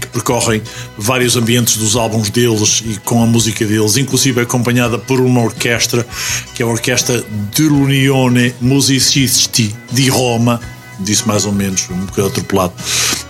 que 0.00 0.06
percorrem 0.08 0.62
vários 0.96 1.36
ambientes 1.36 1.76
dos 1.76 1.96
álbuns 1.96 2.30
deles 2.30 2.82
e 2.86 2.98
com 2.98 3.22
a 3.22 3.26
música 3.26 3.64
deles, 3.64 3.96
inclusive 3.96 4.40
acompanhada 4.40 4.98
por 4.98 5.20
uma 5.20 5.42
orquestra, 5.42 6.06
que 6.54 6.62
é 6.62 6.66
a 6.66 6.68
Orquestra 6.68 7.22
dell'Unione 7.54 8.54
Musicisti 8.60 9.74
di 9.92 10.08
Roma 10.08 10.60
disse 11.00 11.26
mais 11.26 11.44
ou 11.44 11.52
menos, 11.52 11.88
um 11.90 12.06
bocado 12.06 12.28
atropelado. 12.28 12.72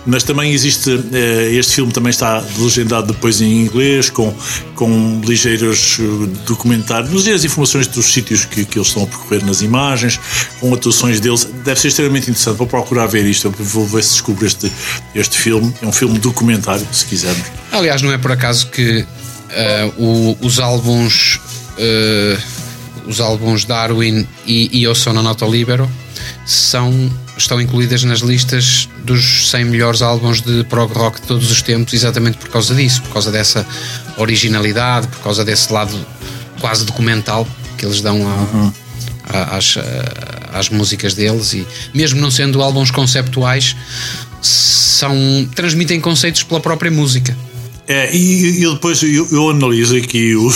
Mas 0.05 0.23
também 0.23 0.51
existe, 0.51 0.89
eh, 1.13 1.51
este 1.53 1.75
filme 1.75 1.91
também 1.91 2.09
está 2.09 2.43
legendado 2.57 3.13
depois 3.13 3.39
em 3.39 3.61
inglês, 3.61 4.09
com, 4.09 4.33
com 4.75 5.21
ligeiros 5.23 5.99
eh, 5.99 6.03
documentários, 6.45 7.11
ligeiras 7.11 7.45
informações 7.45 7.87
dos 7.87 8.11
sítios 8.11 8.45
que, 8.45 8.65
que 8.65 8.79
eles 8.79 8.87
estão 8.87 9.03
a 9.03 9.07
percorrer 9.07 9.45
nas 9.45 9.61
imagens, 9.61 10.19
com 10.59 10.73
atuações 10.73 11.19
deles. 11.19 11.45
Deve 11.63 11.79
ser 11.79 11.89
extremamente 11.89 12.31
interessante. 12.31 12.57
Vou 12.57 12.67
procurar 12.67 13.05
ver 13.05 13.25
isto, 13.25 13.51
vou 13.51 13.85
ver 13.85 14.03
se 14.03 14.13
descubro 14.13 14.45
este, 14.45 14.71
este 15.13 15.37
filme. 15.37 15.71
É 15.81 15.85
um 15.85 15.91
filme 15.91 16.17
documentário, 16.17 16.85
se 16.91 17.05
quisermos. 17.05 17.45
Aliás, 17.71 18.01
não 18.01 18.11
é 18.11 18.17
por 18.17 18.31
acaso 18.31 18.67
que 18.67 19.01
uh, 19.01 20.03
o, 20.03 20.37
os 20.41 20.59
álbuns. 20.59 21.39
Uh, 21.77 22.61
os 23.05 23.19
álbuns 23.19 23.65
Darwin 23.65 24.27
e, 24.45 24.83
Eu 24.83 24.95
Sono 24.95 25.21
Noto 25.21 25.49
Libero 25.49 25.89
são 26.45 27.11
estão 27.41 27.59
incluídas 27.59 28.03
nas 28.03 28.19
listas 28.19 28.87
dos 29.03 29.49
100 29.49 29.65
melhores 29.65 30.01
álbuns 30.01 30.41
de 30.41 30.63
prog 30.65 30.93
rock 30.93 31.21
de 31.21 31.27
todos 31.27 31.51
os 31.51 31.61
tempos, 31.61 31.93
exatamente 31.93 32.37
por 32.37 32.49
causa 32.49 32.73
disso, 32.73 33.01
por 33.01 33.13
causa 33.13 33.31
dessa 33.31 33.65
originalidade, 34.17 35.07
por 35.07 35.19
causa 35.19 35.43
desse 35.43 35.71
lado 35.71 35.97
quase 36.59 36.85
documental 36.85 37.47
que 37.77 37.85
eles 37.85 38.01
dão 38.01 38.15
a, 38.27 38.35
uhum. 38.35 38.73
a, 39.25 39.57
às, 39.57 39.77
a, 39.77 40.59
às 40.59 40.69
músicas 40.69 41.13
deles. 41.13 41.53
E 41.53 41.65
mesmo 41.93 42.21
não 42.21 42.29
sendo 42.29 42.61
álbuns 42.61 42.91
conceptuais 42.91 43.75
são 44.41 45.15
transmitem 45.55 45.99
conceitos 45.99 46.43
pela 46.43 46.59
própria 46.59 46.91
música. 46.91 47.35
É, 47.87 48.15
e, 48.15 48.63
e 48.63 48.73
depois 48.73 49.01
eu, 49.03 49.27
eu, 49.31 49.49
analiso 49.49 49.97
aqui 49.97 50.35
o, 50.35 50.49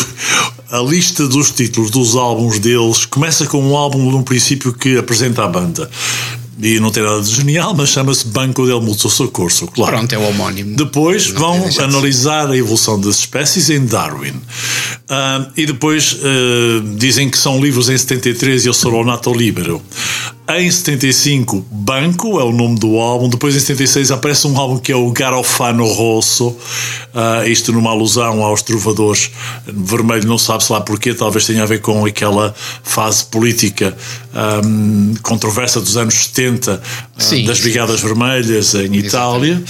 a 0.72 0.80
lista 0.80 1.28
dos 1.28 1.52
títulos 1.52 1.90
dos 1.90 2.16
álbuns 2.16 2.60
deles. 2.60 3.06
Começa 3.06 3.46
com 3.48 3.62
um 3.62 3.76
álbum 3.76 4.12
num 4.12 4.24
princípio 4.24 4.72
que 4.72 4.98
apresenta 4.98 5.44
a 5.44 5.48
banda 5.48 5.90
e 6.62 6.80
não 6.80 6.90
tem 6.90 7.04
nada 7.04 7.22
de 7.22 7.34
genial, 7.34 7.74
mas 7.74 7.90
chama-se 7.90 8.28
Banco 8.28 8.66
del 8.66 8.82
Mutuo 8.82 9.10
Socorro, 9.10 9.68
claro. 9.74 9.98
Pronto, 9.98 10.14
é 10.14 10.18
o 10.18 10.30
homónimo. 10.30 10.76
Depois 10.76 11.32
não 11.34 11.62
vão 11.62 11.84
analisar 11.84 12.50
a 12.50 12.58
evolução 12.58 13.00
das 13.00 13.20
espécies 13.20 13.70
em 13.70 13.86
Darwin. 13.86 14.32
Uh, 14.32 15.52
e 15.56 15.66
depois 15.66 16.14
uh, 16.14 16.96
dizem 16.98 17.30
que 17.30 17.38
são 17.38 17.60
livros 17.60 17.90
em 17.90 17.98
73 17.98 18.66
e 18.66 18.70
o 18.70 18.74
Soronato 18.74 19.34
Libero. 19.34 19.82
Em 20.48 20.70
75, 20.70 21.66
Banco 21.72 22.40
é 22.40 22.44
o 22.44 22.52
nome 22.52 22.78
do 22.78 23.00
álbum. 23.00 23.28
Depois, 23.28 23.56
em 23.56 23.60
76, 23.60 24.12
aparece 24.12 24.46
um 24.46 24.56
álbum 24.56 24.78
que 24.78 24.92
é 24.92 24.96
o 24.96 25.10
Garofano 25.12 25.86
Rosso. 25.86 26.50
Uh, 26.50 27.48
isto 27.48 27.74
numa 27.74 27.90
alusão 27.90 28.44
aos 28.44 28.62
trovadores. 28.62 29.32
Vermelho, 29.66 30.28
não 30.28 30.38
sabe-se 30.38 30.72
lá 30.72 30.82
porquê. 30.82 31.16
Talvez 31.16 31.48
tenha 31.48 31.64
a 31.64 31.66
ver 31.66 31.82
com 31.82 32.06
aquela 32.06 32.54
fase 32.84 33.26
política 33.26 33.98
um, 34.64 35.16
controversa 35.24 35.82
dos 35.82 35.98
anos 35.98 36.14
70 36.14 36.74
uh, 36.74 37.46
das 37.46 37.62
Brigadas 37.62 38.02
Vermelhas 38.02 38.76
em 38.76 38.96
Itália. 38.98 39.64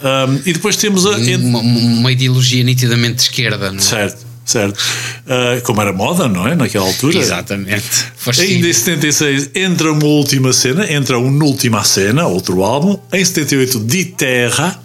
Um, 0.00 0.40
e 0.46 0.52
depois 0.52 0.76
temos 0.76 1.06
a, 1.06 1.16
uma, 1.38 1.58
uma, 1.58 2.12
ideologia 2.12 2.62
nitidamente 2.62 3.16
de 3.16 3.22
esquerda, 3.22 3.72
não 3.72 3.78
é? 3.78 3.82
Certo 3.82 4.29
certo? 4.50 4.78
Uh, 4.78 5.62
como 5.62 5.80
era 5.80 5.92
moda, 5.92 6.28
não 6.28 6.46
é? 6.46 6.54
Naquela 6.54 6.86
altura. 6.86 7.18
Exatamente. 7.18 8.06
Ainda 8.38 8.68
em 8.68 8.72
76 8.72 9.50
entra 9.54 9.92
uma 9.92 10.04
última 10.04 10.52
cena, 10.52 10.90
entra 10.92 11.18
uma 11.18 11.44
última 11.44 11.82
cena, 11.84 12.26
outro 12.26 12.62
álbum. 12.62 12.98
Em 13.12 13.24
78, 13.24 13.80
Di 13.80 14.04
Terra. 14.06 14.80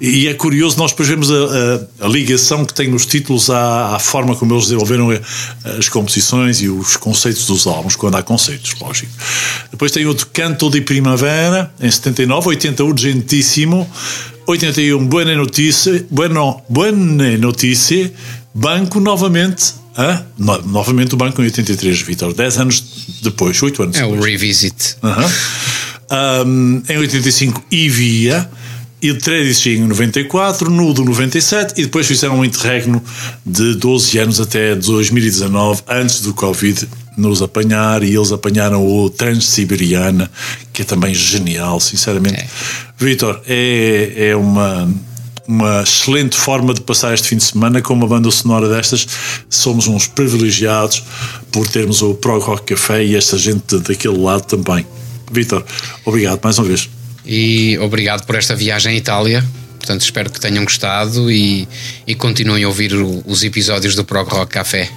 E 0.00 0.26
é 0.26 0.34
curioso, 0.34 0.78
nós 0.78 0.90
depois 0.90 1.08
vemos 1.08 1.30
a, 1.30 1.34
a, 1.34 2.06
a 2.06 2.08
ligação 2.08 2.64
que 2.64 2.74
tem 2.74 2.92
os 2.92 3.06
títulos 3.06 3.50
à, 3.50 3.94
à, 3.94 3.98
forma 3.98 4.34
como 4.34 4.54
eles 4.54 4.64
desenvolveram 4.64 5.08
as 5.78 5.88
composições 5.88 6.60
e 6.60 6.68
os 6.68 6.96
conceitos 6.96 7.46
dos 7.46 7.66
álbuns, 7.66 7.94
quando 7.94 8.16
há 8.16 8.22
conceitos, 8.22 8.74
lógico. 8.80 9.12
Depois 9.70 9.92
tem 9.92 10.04
outro 10.06 10.26
Canto 10.32 10.68
de 10.70 10.80
Primavera, 10.80 11.72
em 11.80 11.90
79, 11.90 12.48
80, 12.48 12.82
Urgentíssimo. 12.82 13.88
81, 14.46 15.06
Buena 15.06 15.36
Notícia, 15.36 16.04
bueno, 16.10 16.62
Buena 16.68 17.38
Notícia, 17.38 18.12
Banco 18.54 19.00
novamente. 19.00 19.74
Ah, 19.96 20.22
no, 20.38 20.62
novamente 20.62 21.14
o 21.14 21.16
banco 21.16 21.40
em 21.42 21.44
83, 21.46 22.00
Vitor. 22.02 22.32
10 22.32 22.58
anos 22.58 22.84
depois, 23.22 23.62
8 23.62 23.82
anos 23.82 23.96
é 23.96 24.00
depois. 24.00 24.18
É 24.18 24.20
o 24.20 24.24
revisit. 24.24 24.96
Um, 26.46 26.82
em 26.88 26.98
85, 26.98 27.64
Ivia. 27.70 28.48
E 29.02 29.12
Trading 29.14 29.70
em 29.70 29.88
94, 29.88 30.70
Nudo 30.70 31.04
97 31.04 31.74
e 31.76 31.82
depois 31.82 32.06
fizeram 32.06 32.38
um 32.38 32.44
interregno 32.44 33.02
de 33.44 33.74
12 33.74 34.16
anos 34.18 34.40
até 34.40 34.76
2019, 34.76 35.82
antes 35.88 36.20
do 36.20 36.32
Covid 36.32 36.88
nos 37.16 37.42
apanhar 37.42 38.04
e 38.04 38.14
eles 38.14 38.30
apanharam 38.30 38.86
o 38.86 39.10
Transsiberiana, 39.10 40.30
que 40.72 40.82
é 40.82 40.84
também 40.84 41.12
genial, 41.12 41.80
sinceramente. 41.80 42.36
É. 42.36 42.46
Vitor, 42.96 43.42
é, 43.48 44.28
é 44.28 44.36
uma 44.36 44.88
uma 45.46 45.82
excelente 45.82 46.36
forma 46.36 46.72
de 46.72 46.80
passar 46.80 47.12
este 47.14 47.28
fim 47.28 47.36
de 47.36 47.44
semana 47.44 47.82
com 47.82 47.94
uma 47.94 48.06
banda 48.06 48.30
sonora 48.30 48.68
destas. 48.68 49.06
Somos 49.48 49.86
uns 49.86 50.06
privilegiados 50.06 51.02
por 51.50 51.66
termos 51.68 52.02
o 52.02 52.14
Prog 52.14 52.42
Rock 52.42 52.74
Café 52.74 53.04
e 53.04 53.16
esta 53.16 53.36
gente 53.36 53.78
daquele 53.78 54.18
lado 54.18 54.42
também. 54.42 54.86
Vitor, 55.30 55.64
obrigado 56.04 56.40
mais 56.42 56.58
uma 56.58 56.68
vez. 56.68 56.88
E 57.24 57.78
obrigado 57.78 58.24
por 58.26 58.34
esta 58.34 58.54
viagem 58.54 58.92
à 58.92 58.96
Itália. 58.96 59.44
Portanto, 59.78 60.02
espero 60.02 60.30
que 60.30 60.40
tenham 60.40 60.64
gostado 60.64 61.30
e, 61.30 61.66
e 62.06 62.14
continuem 62.14 62.64
a 62.64 62.68
ouvir 62.68 62.92
os 62.94 63.42
episódios 63.42 63.96
do 63.96 64.04
Prog 64.04 64.28
Rock 64.28 64.52
Café. 64.52 64.90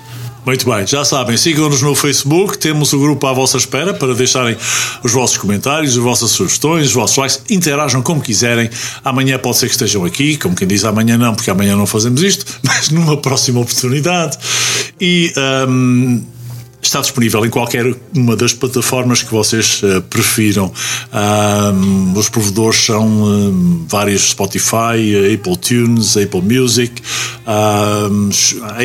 Muito 0.45 0.69
bem, 0.69 0.85
já 0.85 1.03
sabem, 1.03 1.35
sigam-nos 1.37 1.81
no 1.81 1.95
Facebook, 1.95 2.59
temos 2.59 2.93
o 2.93 2.99
grupo 2.99 3.25
à 3.25 3.33
vossa 3.33 3.57
espera 3.57 3.95
para 3.95 4.13
deixarem 4.13 4.55
os 5.03 5.11
vossos 5.11 5.37
comentários, 5.37 5.93
as 5.93 5.97
vossas 5.97 6.29
sugestões, 6.29 6.87
os 6.87 6.93
vossos 6.93 7.17
likes, 7.17 7.41
interajam 7.49 8.03
como 8.03 8.21
quiserem. 8.21 8.69
Amanhã 9.03 9.39
pode 9.39 9.57
ser 9.57 9.65
que 9.65 9.71
estejam 9.71 10.05
aqui, 10.05 10.37
como 10.37 10.55
quem 10.55 10.67
diz 10.67 10.85
amanhã 10.85 11.17
não, 11.17 11.33
porque 11.33 11.49
amanhã 11.49 11.75
não 11.75 11.87
fazemos 11.87 12.21
isto, 12.21 12.45
mas 12.63 12.89
numa 12.89 13.17
próxima 13.17 13.59
oportunidade. 13.59 14.37
E. 15.01 15.33
Um, 15.67 16.34
está 16.87 17.01
disponível 17.01 17.45
em 17.45 17.49
qualquer 17.49 17.85
uma 18.13 18.35
das 18.35 18.53
plataformas 18.53 19.21
que 19.21 19.31
vocês 19.31 19.81
uh, 19.83 20.01
prefiram. 20.03 20.71
Um, 21.13 22.13
os 22.17 22.29
provedores 22.29 22.85
são 22.85 23.05
um, 23.05 23.85
vários 23.87 24.29
Spotify, 24.29 25.33
Apple 25.33 25.57
Tunes, 25.57 26.17
Apple 26.17 26.41
Music, 26.41 27.01
um, 27.47 28.29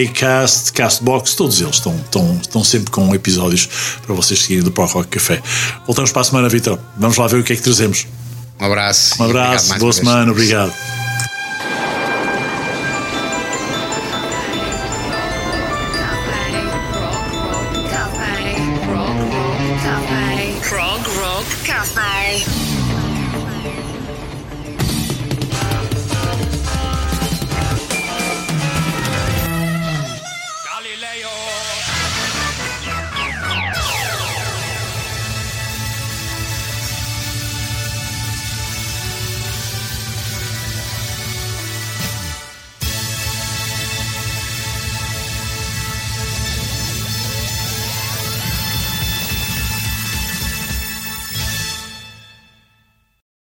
Acast, 0.09 0.73
Castbox, 0.73 1.35
todos 1.35 1.61
eles 1.61 1.77
estão, 1.77 1.95
estão, 1.97 2.39
estão 2.41 2.65
sempre 2.65 2.91
com 2.91 3.15
episódios 3.15 3.69
para 4.05 4.15
vocês 4.15 4.41
seguirem 4.41 4.65
do 4.65 4.71
Pro 4.71 4.87
Rock 4.87 5.09
Café. 5.09 5.43
Voltamos 5.87 6.13
para 6.13 6.23
a 6.23 6.25
semana, 6.25 6.49
Vitor. 6.49 6.79
Vamos 6.97 7.17
lá 7.17 7.27
ver 7.27 7.41
o 7.41 7.45
que 7.45 7.53
é 7.53 7.57
que 7.57 7.63
trazemos. 7.63 8.07
Um 8.61 8.65
abraço. 8.67 9.23
Um 9.23 9.27
abraço, 9.27 9.79
boa 9.79 9.93
semana, 9.93 10.31
obrigado. 10.31 11.00